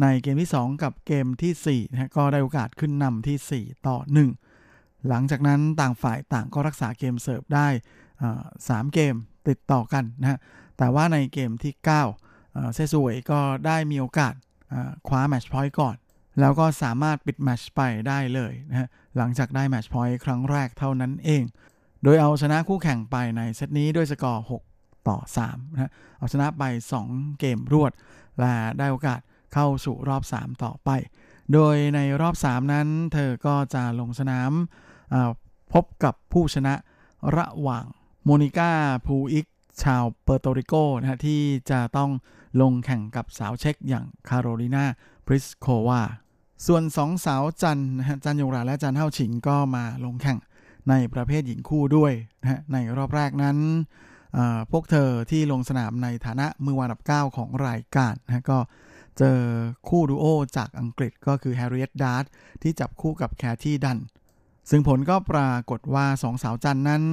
[0.01, 3.97] ในเกมที่ 2 กับเกมที่4นะก็ได้โอกาสขึ้นนำที่ 4 ต่อ
[4.49, 7.67] 1 หลังจากนั้นต่างฝ่ายต่างก็รักษาเกมเสิร์ฟได้
[8.67, 9.15] สามเกม
[9.49, 10.39] ติดต่อกันนะฮะ
[10.77, 14.33] แต่ว่าในเกมที่9เซี่ยซูเหวยก็ได้มีโอกาส
[15.07, 15.95] คว้า match point ก่อน
[16.39, 21.43] แล้วก็สามารถปิดแมตช์ไปได้เลยนะฮะหลังจากได้ match point ครั้งแรกเท่านั้นเอง
[22.03, 24.72] โดยเอาชนะคู่แข่งไปในเซตนี้ด้วยสกอร์ 6
[25.07, 26.63] ต่อ3นะเอาชนะไป
[27.03, 27.91] 2 เกมรวด
[28.39, 29.19] และได้โอกาส
[29.53, 30.89] เข้าสู่รอบ 3 ต่อไป
[31.53, 34.51] โดยในรอบ 3 นั้น เธอก็จะลงสนาม
[35.73, 36.73] พบกับผู้ชนะ
[37.37, 37.85] ระหว่าง
[38.23, 38.71] โมนิก้า
[39.05, 39.45] พูอิก
[39.83, 41.41] ชาวเปอร์โตริโกนะฮะที่
[41.71, 42.11] จะต้อง
[42.61, 44.85] ลงแข่งกับสาวเช็กอย่างคาโรลินา
[45.25, 46.01] พลิสโควา
[46.65, 50.37] ส่วนสองสาวจันนะฮะจันหย่งหรานและจันเฮ่าฉิงก็มาลงแข่ง
[50.89, 53.57] ในประเภทหญิงคู่ด้วยนะฮะในรอบแรกนั้น
[54.71, 58.59] พวกเธอที่ลงสนามในฐานะมือวางอันดับ 9 ของรายการนะก็
[59.17, 59.39] เจอ
[59.89, 60.25] คู่ดูโอ
[60.57, 62.29] จากอังกฤษก็คือแฮร์ริเอตดาร์
[62.61, 63.99] ที่จับคู่กับเคธี่ดันน์
[64.69, 67.03] ซึ่งผลก็ปรากฏว่าสองสาวจันนั้น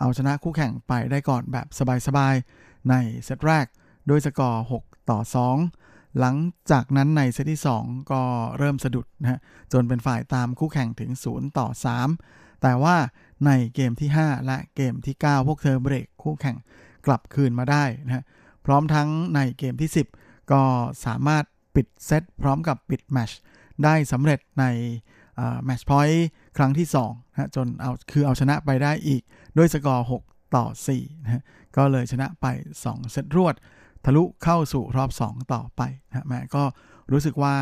[0.00, 1.66] เอาชนะคู่แข่งไปได้ก่อนแบบ
[2.06, 2.94] สบายๆ ใน
[3.24, 3.66] เซตแรก
[4.08, 5.18] ด้วยสกอร์ 6 ต่อ
[5.66, 6.36] 2 หลัง
[6.70, 8.22] จากนั้นในเซตที่ 2 ก็
[8.58, 9.40] เริ่มสะดุดนะฮะ
[9.72, 11.68] จนเป็นฝ่ายตามคู่แข่งถึง 0 ต่อ
[12.14, 12.96] 3 แต่ว่า
[13.46, 16.56] ในเกมที่ 5 และเกมที่ 9 พวกเธอเบรกคู่แข่ง
[17.06, 18.24] กลับคืนมาได้นะฮะ
[18.66, 20.62] พร้อมทั้งในเกมที่ 10 ก็
[21.06, 23.30] สามารถปิดเซตพร้อมกับปิดแมช
[23.84, 24.64] ได้สำเร็จใน
[25.64, 26.26] match point
[26.56, 29.22] ครั้งที่2นะจนเอาคือเอาชนะไปได้อีก
[29.56, 30.66] ด้วยสกอร์ 6 ต่อ
[30.98, 31.44] 4นะ
[31.76, 32.46] ก็เลยชนะไป
[32.82, 33.54] 2 เซตรวด
[34.04, 36.64] ทะลุเข้าสู่รอบ 2 ต่อไปนะแหมก็
[37.12, 37.54] รู้สึกว่า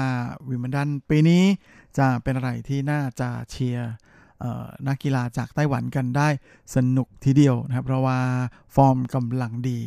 [0.49, 1.43] วิมเบลดันปีนี้
[1.99, 3.93] จะเป็นอะไรที่น่าจะเชียร์
[4.89, 6.28] นักกีฬาจากไต้หวันกันได้
[6.74, 8.18] สนุกทีเดียวนะครับ เพราะว่า
[8.74, 9.80] ฟอร์มกำลังดี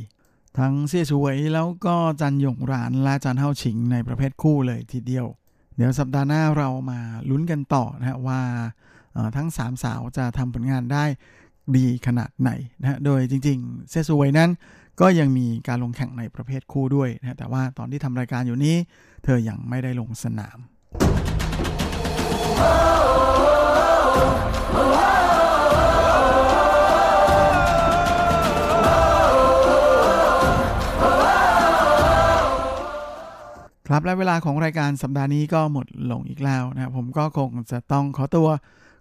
[0.60, 5.26] ทั้งเซี่ยซูเหวยแล้วก็จันหย่งหรานและจันเฮ่าฉิงในประเภทคู่เลยทีเดียว
[5.76, 8.42] เดี๋ยวสัปดาห์หน้าเรามาลุ้นกันต่อนะว่า
[9.38, 11.06] ทั้งสามสาวจะทำผลงานได้
[11.78, 14.50] ดีขนาดไหนนะโดยจริงๆเสี่ยสวยนั้น
[15.02, 18.76] ก็ยังมีการลงแข่งในประเภทคู่ด้วยนะแต่ว่าตอนที่ทำรายการอยู่นี้
[19.24, 20.58] เธอยังไม่ได้ลงสนาม
[33.92, 38.48] ครับและเวลาของรายการสัปดาห์นี้ก็หมดลงอีกแล้วนะครับผมก็คงจะต้องขอตัว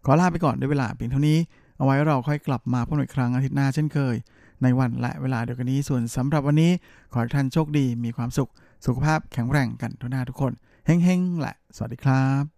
[0.05, 1.39] ขอลาไปก่อนด้วยเวลาเพียงเท่านี้
[1.79, 4.15] เอาไว้เราค่อยกลับมาพบกันอีกครั้งอาทิตย์หน้าเช่นเคย
[4.63, 6.71] ในวันและเวลาเดียวกันนี้ส่วนสำหรับวันนี้
[7.13, 8.51] ขอให้ท่านโชคดีมีความสุข
[8.87, 10.53] สุขภาพแข็งแรงกันทุกหน้าทุกคน
[10.87, 12.58] เฮ้งๆแหละ สวัสดีครับ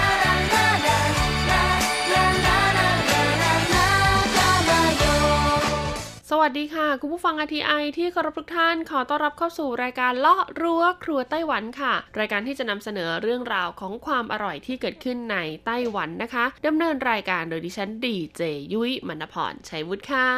[6.33, 18.41] สวัสดีค่ะ คุณผู้ฟังอาทีไอที่เคารพทุกท่านขอต้อนรับเข้าสู่รายการเลาะรั้วครัวไต้หวันค่ะ รายการที่จะนำเสนอเรื่องราวของความอร่อยที่เกิดขึ้นในไต้หวันนะคะดำเนินรายการโดยดิฉันดีเจ
[18.73, 20.29] ยุ้ยมณพรชัยวุฒิค่ะ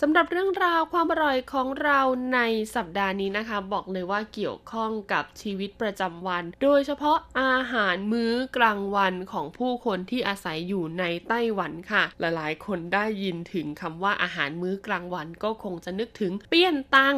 [0.00, 2.00] สำหรับเรื่องราวความอร่อยของเรา
[2.34, 2.40] ใน
[2.76, 17.16] สัปดาห์นี้นะคะ บอกเลยว่าเกี่ยวข้องกับชีวิตประจำวัน โดยเฉพาะอาหารมื้อกลางวันของผู้คนที่อาศัยอยู่ในไต้หวันค่ะ หลายๆ คนได้ยินถึงคำว่าอาหารมื้อกลางวันก็คงจะนึกถึงเปี้ยนตัง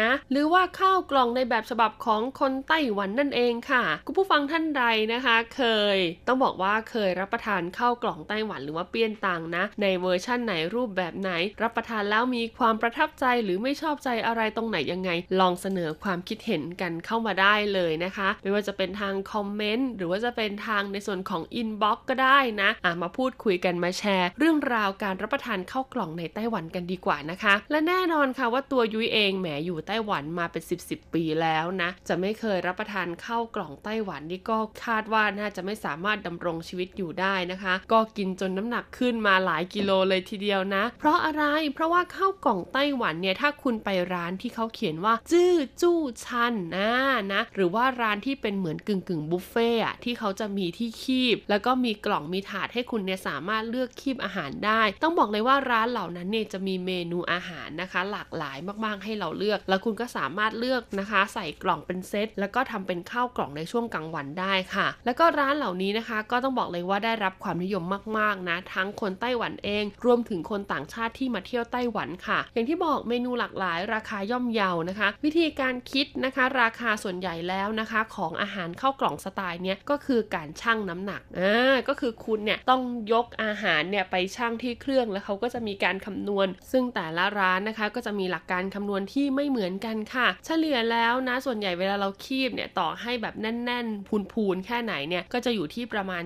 [0.00, 5.62] นะหรือว่าข้าวกล่องในแบบฉบับของคนไต้หวันนั่นเองค่ะ คุณผู้ฟังท่านใดนะคะ เค
[5.96, 5.98] ย
[6.28, 11.30] ต้องบอกว่าเคยรับประทานข้าวกล่องไต้หวันหรือว่าเปี้ยนตังนะ ในเวอร์ชั่นไหนรูปแบบไหน
[11.62, 15.10] รับประทานแล้วมีความประทับใจหรือไม่ชอบใจอะไรตรงไหนยังไง
[15.40, 41.44] ลองเสนอความคิดเห็นกันเข้ามาได้เลยนะคะ ไม่ว่าจะเป็นทางคอมเมนต์หรือว่าจะเป็นทางในส่วนของ inbox ก็ได้นะอะมาพูดคุยกันมาแชร์ เรื่องราวการรับประทานข้าวกล่องในไต้หวันกันดีกว่านะคะ และแน่นอนค่ะว่าตัวยุ้ยเองแหมอยู่ไต้หวันมาเป็น 10กว่าปีแล้วนะ จะไม่เคยรับประทานข้าวกล่องไต้หวันนี่ก็คาดว่าน่าจะไม่สามารถดำรงชีวิตอยู่ได้นะคะ ก็กินจนน้ำหนักขึ้นมาหลายกิโลเลยทีเดียวนะ เพราะอะไร
[41.74, 46.90] เพราะว่าข้าวกล่องไต้หวันเนี่ยถ้าคุณไปร้านที่เขาเขียนว่า จื้อจู้ชันนะ
[47.32, 67.84] นะหรือว่าร้านที่เป็นเหมือนกึ่งกึ่งบุฟเฟ่อะที่เขาจะมีที่คีบ แล้วก็มีกล่องมีถาดให้คุณเนี่ยสามารถเลือกคีบอาหารได้ ต้องบอกเลยว่าร้านเหล่านั้นเนี่ยจะมีเมนูอาหารนะคะ หลากหลายมากๆให้เราเลือก แล้วคุณก็สามารถเลือกนะคะ ใส่กล่องเป็นเซตแล้วก็ทำเป็นข้าวกล่องในช่วงกลางวันได้ค่ะ แล้วก็ร้านเหล่านี้นะคะ ก็ต้องบอกเลยว่าได้รับความนิยม
[68.18, 82.82] มากๆนะ ทั้งคนไต้หวันเอง รวมถึงคนต่างชาติที่มาเที่ยวไต้หวันค่ะ อย่างที่บอกเมนูหลากหลาย ราคาย่อมเยาวนะคะ วิธีการคิดนะคะ ราคาส่วนใหญ่แล้วนะคะ ของอาหารข้าวกล่องสไตล์เนี้ยก็คือการชั่งน้ำหนักอ่าก็คือคุณเนี่ยต้อง
[83.12, 96.22] ยกอาหารเนี่ยไปชั่งที่เครื่องแล้วเขาก็จะมีการคำนวณซึ่งึ่งแต่ละร้านนะคะก็จะมีหลักการคำนวณที่ไม่เหมือนกันค่ะ เฉลี่ยแล้วนะส่วนใหญ่เวลาเราคีบเนี่ยต่อให้แบบแน่น ๆ พูนๆแค่ไหนเนี่ยก็จะอยู่ที่ประมาณ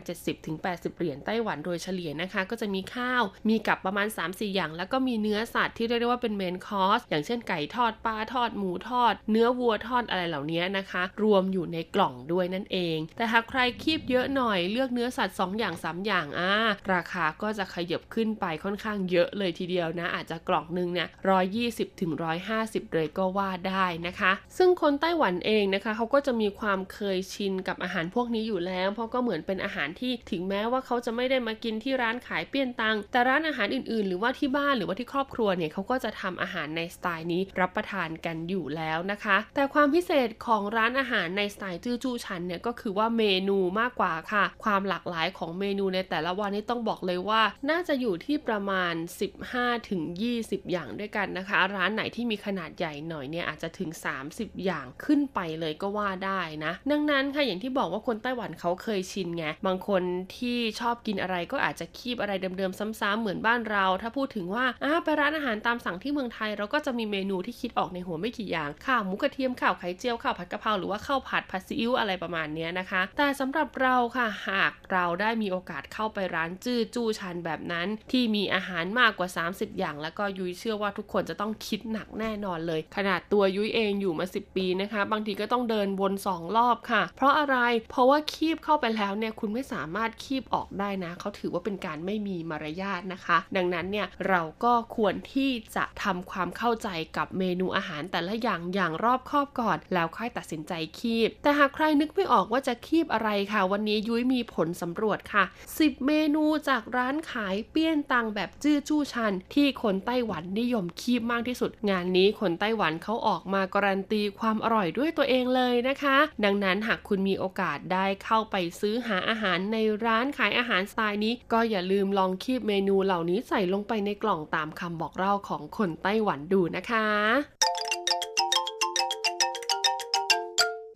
[0.46, 16.06] 70-80 เหรียญไต้หวันโดยเฉลี่ยนะคะ ก็จะมีข้าวมีกับประมาณ 3-4 อย่าง แล้วก็มีเนื้อสัตว์ที่เรียกได้ว่าเป็น main course อย่างเช่นไก่ทอดปลาทอดหมูทอด เนื้อวัวทอดอะไรเหล่านี้นะคะ รวมอยู่ในกล่องด้วยนั่นเอง แต่หากใครคีบเยอะหน่อยเลือกเนื้อสัตว์ 2 อย่าง 3
[16.06, 16.52] อย่างอ่า
[16.94, 21.08] ราคาก็จะขยับขึ้นไปค่อนข้างเยอะเลยทีเดียวนะ อาจจะกล่องหนึ่งเนี่ย
[21.54, 22.12] 120ถึง
[22.52, 48.94] 150เลยก็ว่าได้นะคะ ซึ่งคนไต้หวันเองนะคะเขาก็จะมีความเคยชินกับอาหารพวกนี้อยู่แล้ว เพราะก็เหมือนเป็นอาหารที่ถึงแม้ว่าเขาจะไม่ได้มากินที่ร้านขาย便當 แต่ร้านอาหารอื่นๆ หรือว่าที่บ้านหรือว่าที่ครอบครัวเนี่ยเขาก็จะทำอาหารในสไตล์นี้รับประทานกันอยู่แล้วนะคะ แต่ความพิเศษของร้านอาหารในสไตล์จื้อจู้ชันเนี่ยก็คือว่าเมนูมากกว่าค่ะ ความหลากหลายของเมนูในแต่ละวันนี้ต้องบอกเลยว่า น่าจะอยู่ที่ประมาณ
[49.42, 50.02] 15ถึง
[50.40, 53.90] 20 อย่างด้วยกันนะคะ ร้านไหนที่มีขนาดใหญ่หน่อยเนี่ยอาจจะถึง
[54.26, 60.02] 30 อย่างขึ้นไปเลยก็ว่าได้นะ ดังนั้นค่ะอย่างที่บอกว่าคนไต้หวันเขาเคยชินไงบางคน
[60.36, 87.56] ที่ชอบกินอะไรก็อาจจะคีบอะไรเดิมๆซ้ำๆเหมือนบ้านเรา ถ้าพูดถึงว่าอ่าไปร้านอาหารตามสั่งที่เมืองไทย เราก็จะมีเมนูที่คิดออกในหัวไม่กี่อย่างข้าวหมูกระเทียมข้าวไข่เจียวข้าวผัดกะเพราหรือว่าข้าวผัดผัดซีอิ๊วอะไรประมาณนี้นะคะ แต่สำหรับเราค่ะหากเราได้มีโอกาสเข้าไปร้านจื้อจู้ชันแบบนั้น ที่มีอาหารมากกว่า 30 อย่างแล้วก็ก็ยุ้ยเชื่อว่าทุกคนจะต้องคิดหนักแน่นอนเลย ขนาดตัวยุ้ยเองอยู่มา 10 ปีนะคะ บางทีก็ต้องเดินวน 2 รอบค่ะ เพราะอะไร
[87.90, 105.44] เพราะว่าคีบเข้าไปแล้วเนี่ยคุณไม่สามารถคีบออกได้นะเขาถือว่าเป็นการไม่มีมารยาทนะคะ ดังนั้นเนี่ยเราก็ควรที่จะทำความเข้าใจกับเมนูอาหารแต่ละอย่างอย่างรอบคอบก่อน แล้วค่อยตัดสินใจคีบ แต่หากใครนึกไม่ออกว่าจะคีบอะไรค่ะ วันนี้ยุ้ยมีผลสำรวจค่ะ
[105.76, 127.06] 10 เมนูจากร้านขายเปี้ยนตังแบบจื้อจู้ชัน ที่คนไต้หวันนิยมคีบมากที่สุด งานนี้คนไต้หวันเขาออกมาการันตีความอร่อยด้วยตัวเองเลยนะคะ ดังนั้นหากคุณมีโอกาสได้เข้าไปซื้อหาอาหารในร้านขายอาหารสไตล์นี้ ก็อย่าลืมลองคีบเมนูเหล่านี้ใส่ลงไปในกล่องตามคำบอกเล่าของคนไต้หวันดูนะคะ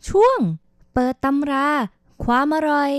[0.09, 0.39] ช่วง
[0.95, 1.69] เปิดตำรา
[2.25, 2.93] ความอร่อย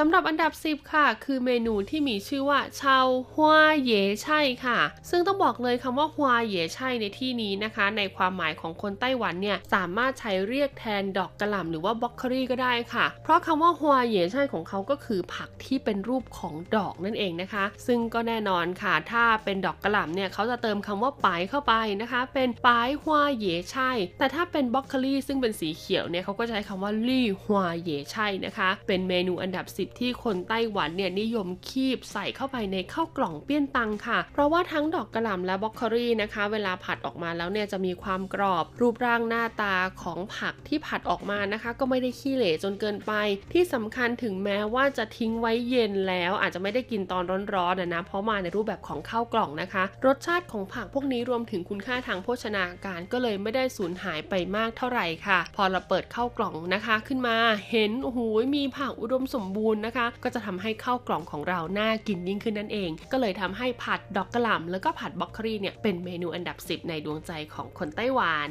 [0.00, 4.78] สำหรับอันดับ 10 ค่ะ คือเมนูที่มีชื่อว่าชาวฮวาเย่ไช่ค่ะ
[5.10, 43.12] ซึ่งต้องบอกเลยคำว่าฮวาเย่ไช่ในที่นี้นะคะ ในความหมายของคนไต้หวันเนี่ยสามารถใช้เรียกแทนดอกกระหล่ำหรือว่าบล็อกเคอรี่ก็ได้ค่ะ เพราะคำว่าฮวาเย่ไช่ของเขาก็คือผักที่เป็นรูปของดอกนั่นเองนะคะ ซึ่งก็แน่นอนค่ะ ถ้าเป็นดอกกระหล่ำเนี่ยเขาจะเติมคำว่าปายเข้าไปนะคะ เป็น白花椰菜 แต่ถ้าเป็นบล็อกเคอรี่ซึ่งเป็นสีเขียวเนี่ยเขาก็จะใช้คำว่า綠花椰菜นะคะ เป็นเมนูอันดับ10ที่คนไต้หวันเนี่ยนิยมคีบใส่เข้าไปในข้าวกล่อง便當ค่ะ เพราะว่าทั้งดอกกระหล่ำและบล็อกเคอรี่นะคะ เวลาผัดออกมาแล้วเนี่ยจะมีความกรอบ รูปร่างหน้าตาของผักที่ผัดออกมานะคะ ก็ไม่ได้ขี้เหร่จนเกินไป
[43.52, 47.24] ที่สำคัญถึงแม้ว่าจะทิ้งไว้เย็นแล้ว อาจจะไม่ได้กินตอน
[47.54, 57.36] ร้อนๆนะนะเพราะมาในรูปแบบของข้าวกล่องนะคะ รสชาติของผักพวกนี้รวมถึงคุณค่าทางโภชนาการก็เลยไม่ได้สูญหายไปมากเท่าไหร่ค่ะ พอเราเปิดข้าวกล่องนะคะ ขึ้นมา
[57.70, 58.20] เห็นโอ้โห
[58.56, 68.50] มีผักอุดมสมบูรณ์นะคะ ก็จะทำให้ข้าวกล่องของเราน่ากินยิ่งขึ้นนั่นเอง ก็เลยทำให้ผัดดอกกระหล่ำแล้วก็ผัดบล็อกครีเนี่ยเป็นเมนูอันดับ 10 ในดวงใจของคนไต้หวัน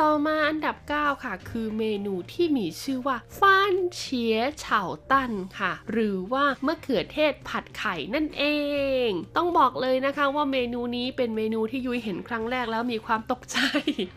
[0.00, 8.44] ต่อมาอันดับ 9 ค่ะ คือเมนูที่มีชื่อว่าฟานเฉียเฉาตันค่ะ หรือว่ามะเขือเทศผัดไข่นั่นเอ
[9.06, 13.58] ง ต้องบอกเลยนะคะว่าเมนูนี้เป็นเมนูที่ยุ้ยเห็นครั้งแรกแล้วมีความตกใจ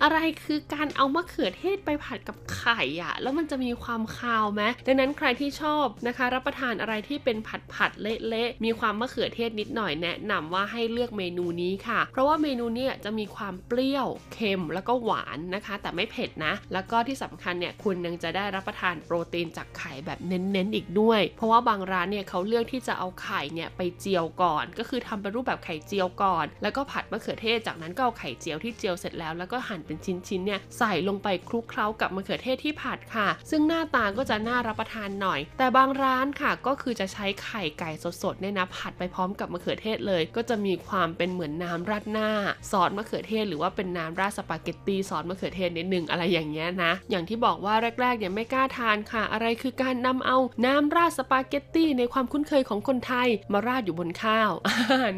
[0.04, 37.92] อะไรคือการเอามะเขือเทศไปผัดกับไข่อะแล้วมันจะมีความคาวไหมดังนั้นใครที่ชอบนะคะ รับประทานอะไรที่เป็นผัดผัดเละๆมีความมะเขือเทศนิดหน่อยแนะนำว่าให้เลือกเมนูนี้ค่ะ เพราะว่าเมนูนี้จะมีความเปรี้ยวเค็มแล้วก็หวานนะคะแต่ไม่เผ็ดนะ แล้วก็ที่สำคัญเนี่ยคุณยังจะได้รับประทานโปรตีนจากไข่แบบเน้นๆอีกด้วย เพราะว่าบางร้านเนี่ยเขาเลือกที่จะเอาไข่เนี่ยไปเจียวก่อน ก็คือทำเป็นรูปแบบไข่เจียวก่อน แล้วก็ผัดมะเขือเทศจากนั้นก็เอาไข่เจียวที่เจียวเสร็จแล้วแล้วก็หั่นเป็นชิ้นๆเนี่ยใส่ลงไปคลุกเคล้ากับมะเขือเทศที่ผัดค่ะ ซึ่งหน้าตาก็จะน่ารับประทานหน่อย แต่บางร้านค่ะก็คือจะใช้ไข่ไก่
[38.24, 42.30] สดๆเนี่ยนะผัดไปพร้อมกับมะเขือเทศเลย ก็จะมีความเป็นเหมือนน้ำราดหน้า
[42.72, 54.52] ซอสมะเขือเทศ หรือว่าเป็นน้ำราดสปาเกตตีซอสมะเขือเทศนิดนึงอะไรอย่างเงี้ยนะ อย่างที่บอกว่าแรกๆเนี่ยไม่กล้าทานค่ะ อะไรคือการนำเอาน้ำราดสปาเกตตี้ในความคุ้นเคยของคนไทยมาราดอยู่บนข้าว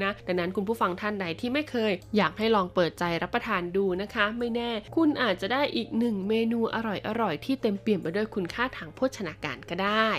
[0.04, 6.78] นะดังนั้นคุณผู้ฟังท่านใดที่ไม่เคย อยากให้ลองเปิดใจรับประทานดูนะคะ ไม่แน่ คุณอาจจะได้อีกหนึ่งเมนูอ
[7.22, 10.10] ร่อยๆที่เต็มเปี่ยมไปด้วยคุณค่าทางโภชนาการก็ได้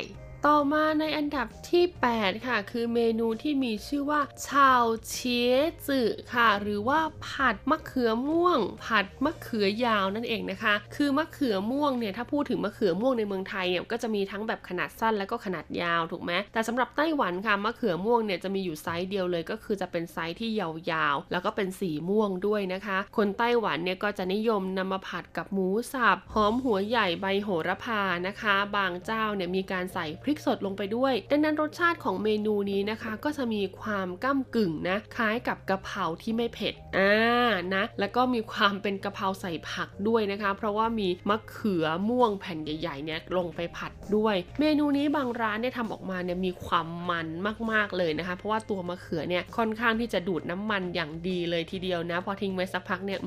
[0.46, 1.84] ต่อมาในอันดับที่
[2.16, 6.00] 8 ค่ะ คือเมนูที่มีชื่อว่า 炒茄子
[6.34, 47.28] ค่ะ หรือว่าผัดมะเขือม่วง ผัดมะเขือยาวนั่นเองนะคะ คือมะเขือม่วงเนี่ยถ้าพูดถึงมะเขือม่วงในเมืองไทยเนี่ยก็จะมีทั้งแบบขนาดสั้นแล้วก็ขนาดยาวถูกไหมแต่สำหรับไต้หวันค่ะมะเขือม่วงเนี่ยจะมีอยู่ไซส์เดียวเลย ก็คือจะเป็นไซส์ที่ยาวๆแล้วก็เป็นสีม่วงด้วยนะคะ คนไต้หวันเนี่ยก็จะนิยมนำมาผัดกับหมูสับหอมหัวใหญ่ใบโหระพานะคะ บางเจ้าเนี่ยมีการใส่พริกสดลงไปด้วย ดังนั้นรสชาติของเมนูนี้นะคะ ก็จะมีความก้ากึ่งนะคล้ายกับกะเพราที่ไม่เผ็ดอ่านะแล้วก็มีความเป็นกะเพราใส่ผักด้วยนะคะ เพราะว่ามีมะเขือม่วงแผ่นใหญ่ๆเนี่ยลงไปผัดด้วย เมนูนี้บางร้านเนี่ยทำออกมาเนี่ยมีความมัน
[47.72, 53.18] มากๆเลยนะคะ เพราะว่าตัวมะเขือเนี่ยค่อนข้างที่จะดูดน้ำมันอย่างดีเลยทีเดียวนะ พอทิ้งไว้สักพักเนี่ย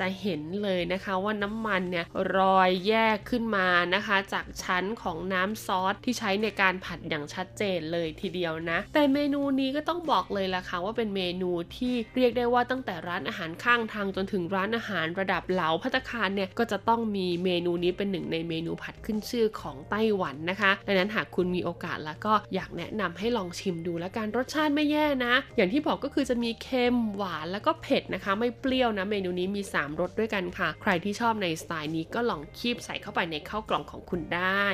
[0.00, 2.04] จะเห็นเลยนะคะว่าน้ำมันเนี่ย
[2.36, 34.66] รอยแยกขึ้นมานะคะ จากชั้นของน้ำซอสที่ใช้ในการผัดอย่างชัดเจนเลยทีเดียวนะ แต่เมนูนี้ก็ต้องบอกเลยล่ะค่ะว่าเป็นเมนูที่เรียกได้ว่าตั้งแต่ร้านอาหารข้างทางจนถึงร้านอาหารระดับเหลาพัตคารเนี่ยก็จะต้องมีเมนูนี้เป็นหนึ่งในเมนูผัดขึ้นชื่อของไต้หวันนะคะดังนั้นหากคุณมีโอกาสแล้วก็อยากแนะนำให้ลองชิมดูแล้วกันรสชาติไม่แย่นะ อย่างที่บอกก็คือจะมีเค็มหวานแล้วก็เผ็ดนะคะ ไม่เปรี้ยวนะเมนูนี้มี 3รสด้วยกันค่ะ ใครที่ชอบในสไตล์นี้ก็ลองคีบใส่เข้าไปในข้าวกล่องของคุณได้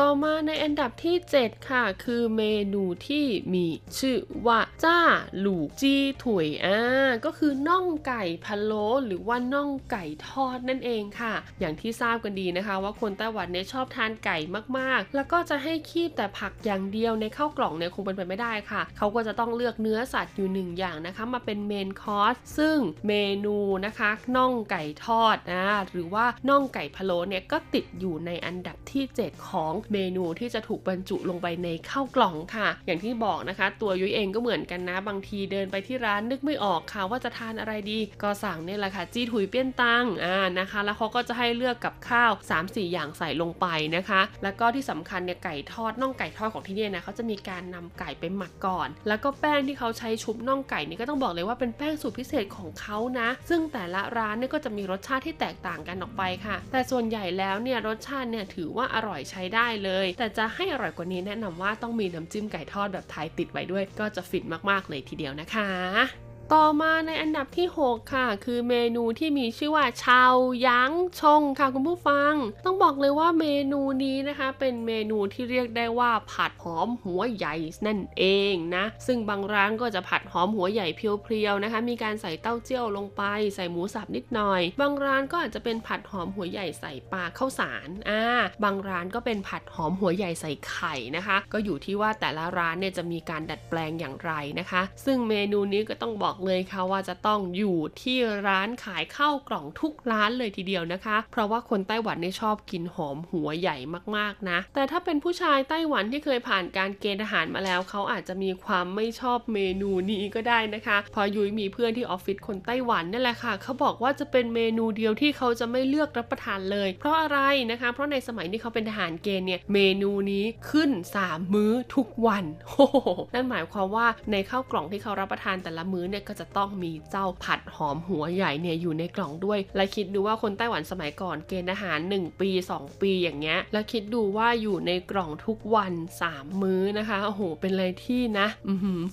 [0.00, 2.42] ต่อมาในอันดับที่ 7 ค่ะ คือเม
[2.74, 3.66] นูที่มี
[3.98, 5.00] ชื่อว่าจ้า
[5.38, 14.38] หลูจีถุยอ่าก็คือน่องไก่พะโล้หรือว่าน่องไก่ทอดนั่นเองค่ะ อย่างที่ทราบกันดีนะคะ ว่าคนไต้หวันเนี่ยชอบทานไก่
[14.78, 22.78] มากๆ แล้วก็จะให้คีบแต่ผักอย่างเดียวในข้าวกล่องเนี่ยคงเป็นไปไม่ได้ค่ะ เขาก็จะต้องเลือกเนื้อสัตว์อยู่หนึ่งอย่างนะคะ มาเป็นเมนคอร์สซึ่ง
[23.08, 23.14] เม
[23.44, 42.32] นูนะคะน่องไก่ทอดนะหรือว่าน่องไก่พะโล้เนี่ยก็ติดอยู่ในอันดับที่ 7 ของเมนูที่จะถูกบรรจุลงไปในข้าวกล่องค่ะ อย่างที่บอกนะคะ ตัวยุ้ยเองก็เหมือนกันนะ บางทีเดินไปที่ร้านนึกไม่ออกค่ะ ว่าจะทานอะไรดี ก็สั่งเนี่ยแหละค่ะ จี้ถุยเปี้ยนตังอ่านะคะ แล้วเขาก็จะให้เลือกกับข้าว
[42.62, 43.66] 3-4 อย่างใส่ลงไป
[43.96, 70.34] นะคะ แล้วก็ที่สำคัญเนี่ยไก่ทอดน่องไก่ทอดของที่นี่นะเขาจะมีการนำไก่ไปหมักก่อน แล้วก็แป้งที่เขาใช้ชุบน่องไก่นี่ก็ต้องบอกเลยว่าเป็นแป้งสูตรพิเศษของเขานะ ซึ่งแต่ละร้านเนี่ยก็จะมีรสชาติที่แตกต่างกันออกไปค่ะ แต่ส่วนใหญ่แล้วเนี่ยรสชาติเนี่ยถือว่าอร่อยใช้ได้เลย แต่จะให้อร่อยกว่านี้แนะนำว่าต้องมีน้ำจิ้มไก่ทอดแบบไทยติดไว้ด้วย ก็จะฟินมากๆเลยทีเดียวนะคะ ต่อมาในอันดับที่ 6 ค่ะ คือเมนูที่มีชื่อว่าชาว
[70.66, 72.32] ยั้งชงค่ะคุณผู้ฟัง
[72.64, 77.54] ต้องบอกเลยว่าเมนูนี้นะคะ เป็นเมนูที่เรียกได้ว่าผัดหอมหัวใหญ่
[77.86, 83.22] นั่นเองนะ ซึ่งบางร้านก็จะผัดหอมหัวใหญ่เพียวๆนะคะ มีการใส่เต้าเจี้ยวลงไป
[83.54, 88.22] ใส่หมูสับนิดหน่อย บางร้านก็อาจจะเป็นผัดหอมหัวใหญ่ใส่ปลาข้าวสารอ่า
[88.64, 103.76] บางร้านก็เป็นผัดหอมหัวใหญ่ใส่ไข่นะคะ ก็อยู่ที่ว่าแต่ละร้านเนี่ยจะมีการดัดแปลงอย่างไรนะคะ ซึ่งเมนูนี้ก็ต้องบอกเลยค่ะว่าจะต้องอยู่ที่ร้านขายข้าวกล่องทุกร้านเลยทีเดียวนะคะ เพราะว่าคนไต้หวันเนี่ยชอบกินหอมหัวใหญ่
[104.16, 117.38] มากๆนะ แต่ถ้าเป็นผู้ชายไต้หวันที่เคยผ่านการเกณฑ์ทหารมาแล้ว เขาอาจจะมีความไม่ชอบเมนูนี้ก็ได้นะคะ พอยุ้ยมีเพื่อนที่ออฟฟิศคนไต้หวันนี่แหละค่ะ เขาบอกว่าจะเป็นเมนูเดียวที่เขาจะไม่เลือกรับประทานเลย เพราะอะไร
[117.70, 120.90] นะคะ เพราะในสมัยที่เขาเป็นทหารเกณฑ์เนี่ยเมนูนี้ขึ้น
[121.22, 122.96] 3 มื้อทุกวันโอ้โห
[123.34, 135.92] นั่นหมายความว่าในข้าวกล่องที่เขารับประทานแต่ละมื้อเนี่ยก็จะต้องมีเจ้าผัดหอมหัวใหญ่เนี่ยอยู่ในกล่องด้วย และคิดดูว่าคนไต้หวันสมัยก่อนเกณฑ์อาหาร 1 ปี 2 ปีอย่างเงี้ย แล้วคิดดูว่าอยู่ในกล่องทุกวัน
[136.28, 138.46] 3 มื้อนะคะโอ้โหเป็นอะไรที่นะ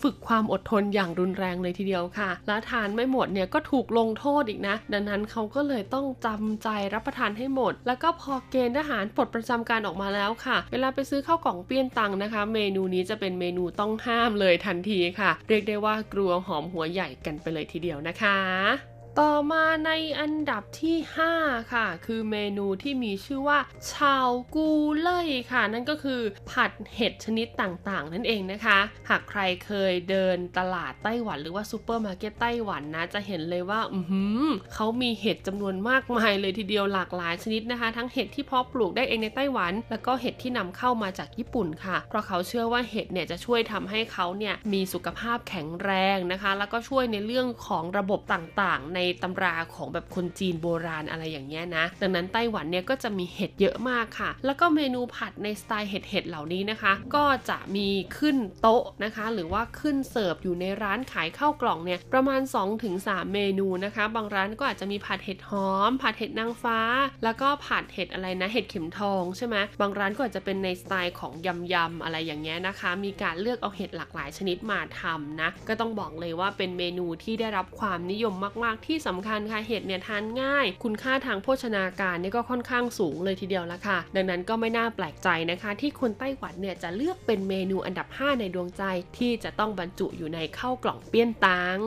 [0.03, 20.97] ฝึกความอดทนอย่างรุนแรงเลยทีเดียวค่ะ แล้วทานไม่หมดเนี่ยก็ถูกลงโทษอีกนะ ดังนั้นเขาก็เลยต้องจำใจรับประทานให้หมด แล้วก็พอเกณฑ์ทหารปลดประจำการออกมาแล้วค่ะ เวลาไปซื้อข้าวกล่อง便當นะคะ เมนูนี้จะเป็นเมนูต้องห้ามเลยทันทีค่ะ เรียกได้ว่ากลัวหอมหัวใหญ่กันไปเลยทีเดียวนะคะ ต่อมาในอันดับที่
[21.35, 23.59] 5 ค่ะ คือเมนูที่มีชื่อว่า
[23.93, 57.87] ชาวกูเล่ยค่ะ นั่นก็คือผัดเห็ดชนิดต่างๆ นั่นเองนะคะ หากใครเคยเดินตลาดไต้หวันหรือว่าซูเปอร์มาร์เก็ตไต้หวันนะ จะเห็นเลยว่า อือหือเขามีเห็ดจำนวนมากมายเลยทีเดียวหลากหลายชนิดนะคะ ทั้งเห็ดที่เพาะปลูกได้เองในไต้หวัน แล้วก็เห็ดที่นำเข้ามาจากญี่ปุ่นค่ะ เพราะเขาเชื่อว่าเห็ดเนี่ยจะช่วยทำให้เขาเนี่ยมีสุขภาพแข็งแรงนะคะ แล้วก็ช่วยในเรื่องของระบบต่างๆ ในในตำราของแบบคนจีนโบราณอะไรอย่างเงี้ยนะ ดังนั้นไต้หวันเนี่ยก็จะมีเห็ดเยอะมากค่ะ แล้วก็เมนูผัดในสไตล์เห็ดๆเหล่านี้นะคะ ก็จะมี
[58.17, 62.41] ขึ้นโต๊ะนะคะ หรือว่าขึ้นเสิร์ฟอยู่ในร้านขายข้าวกล่องเนี่ยประมาณ
[62.87, 66.79] 2-3 เมนูนะคะ บางร้านก็อาจจะมีผัดเห็ดหอม ผัดเห็ดนางฟ้า
[67.23, 71.33] แล้วก็ผัดเห็ดอะไรนะ เห็ดเข็มทองใช่ไหมบางร้านก็อาจจะเป็นในสไตล์ของ
[71.73, 78.33] ยำๆอะไรอย่างเงี้ยนะคะ มีการเลือกเอาเห็ดหลากหลายชนิดมาทำนะ ก็ต้องบอกเลยว่าเป็นเมนูที่ได้รับความนิยม
[78.63, 88.83] มาก ๆที่สำคัญค่ะเห็ดเนี่ยทานง่าย คุณค่าทางโภชนาการเนี่ยก็ค่อนข้างสูงเลยทีเดียวละค่ะ ดังนั้นก็ไม่น่าแปลกใจนะคะ ที่คนไต้หวันเนี่ยจะเลือกเป็นเมนูอันดับ 5 ในดวงใจ
[89.17, 91.79] ที่จะต้องบรรจุอยู่ในข้าวกล่องเปี้ยนตัง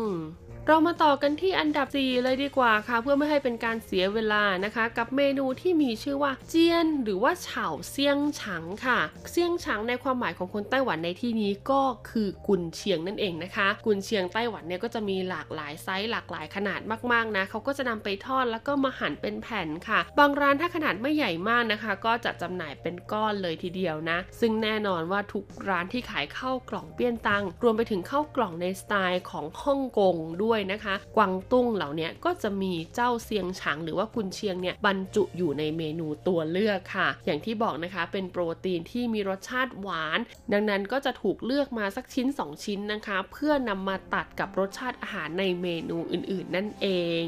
[0.69, 9.01] เรามาต่อกันที่อันดับ 4 เลยดีกว่าค่ะ เพื่อไม่ให้เป็นการเสียเวลานะคะ กับเมนูที่มีชื่อว่าเจียน หรือว่าเฉาเซียงฉังค่ะ
[9.31, 16.81] เซียงฉังในความหมายของคนไต้หวันในที่นี้ก็คือกุนเชียงนั่นเองนะคะ กุนเชียงไต้หวันเนี่ยก็จะมีหลากหลายไซส์หลากหลายขนาด
[17.13, 40.19] มากๆนะเขาก็จะนำไปทอดแล้วก็มาหั่นเป็นแผ่นค่ะ บางร้านถ้าขนาดไม่ใหญ่มากนะคะ ก็จะจำหน่ายเป็นก้อนเลยทีเดียวนะ ซึ่งแน่นอนว่าทุกร้านที่ขายข้าวกล่องเปี้ยนตังรวมไปถึงข้าวกล่องในสไตล์ของฮ่องกงด้วยนะคะ กวางตุ้งเหล่านี้ก็จะมีเจ้าเซียงฉางหรือว่ากุนเชียงเนี่ยบรรจุอยู่ในเมนูตัวเลือกค่ะ อย่างที่บอกนะคะเป็นโปรตีนที่มีรสชาติหวาน
[40.53, 46.89] ดังนั้นก็จะถูกเลือกมาสักชิ้น 2 ชิ้นนะคะ เพื่อนำมาตัดกับรสชาติอาหารในเมนูอื่นๆ นั่นเอ
[47.23, 47.27] ง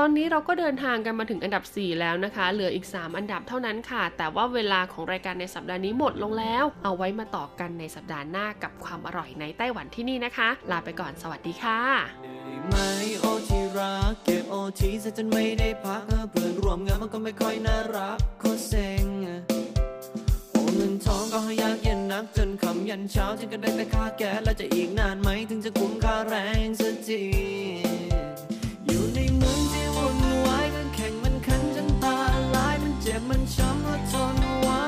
[0.00, 11.80] ตอนนี้เราก็เดินทางกันมาถึงอันดับ 4 แล้วนะคะ เหลืออีก 3 อันดับเท่านั้นค่ะ แต่ว่าเวลาของรายการในสัปดาห์นี้หมดลงแล้ว เอาไว้มาต่อกันในสัปดาห์หน้ากับความอร่อยในไต้หวันที่นี่นะคะ ลาไปก่อนสวัสดีค่ะ
[12.68, 12.88] ไม่
[13.20, 19.04] โอที่รักเก็บโอทีซะจนไม่ได้พักเพื่อนร่วมงานมันก็ไม่ค่อยน่ารักโคเซ็ง
[20.54, 26.36] 我们นทองก็ยากเย็นนักจนคำยันเช้าฉันก็ได้แต่ค่าแก่แล้วจะอีกนานไหมถึงจะคุ้มค่าแร
[26.66, 27.22] งสักที
[32.08, 34.84] นจนตาลายมันเจ็บมันช้ำแล้วทนไว้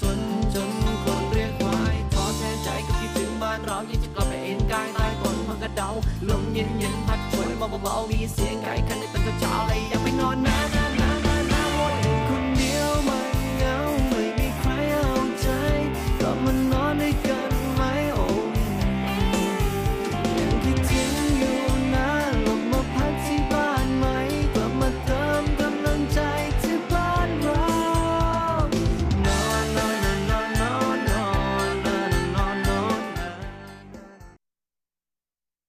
[0.00, 0.18] ทน
[0.54, 0.70] จน
[1.04, 5.90] คนเรียกวายท้อแท้ใจก็คิดถึงบ้านเราอยากจะกลับไปเอ็นกายใต้ต้นพังกระเดา
[6.28, 7.50] ลมเย็นเย็นพัดช่วย
[7.82, 10.83] เบาๆมีเสียงไก่คันในตอนเช้าเลยอยากไปนอนนะ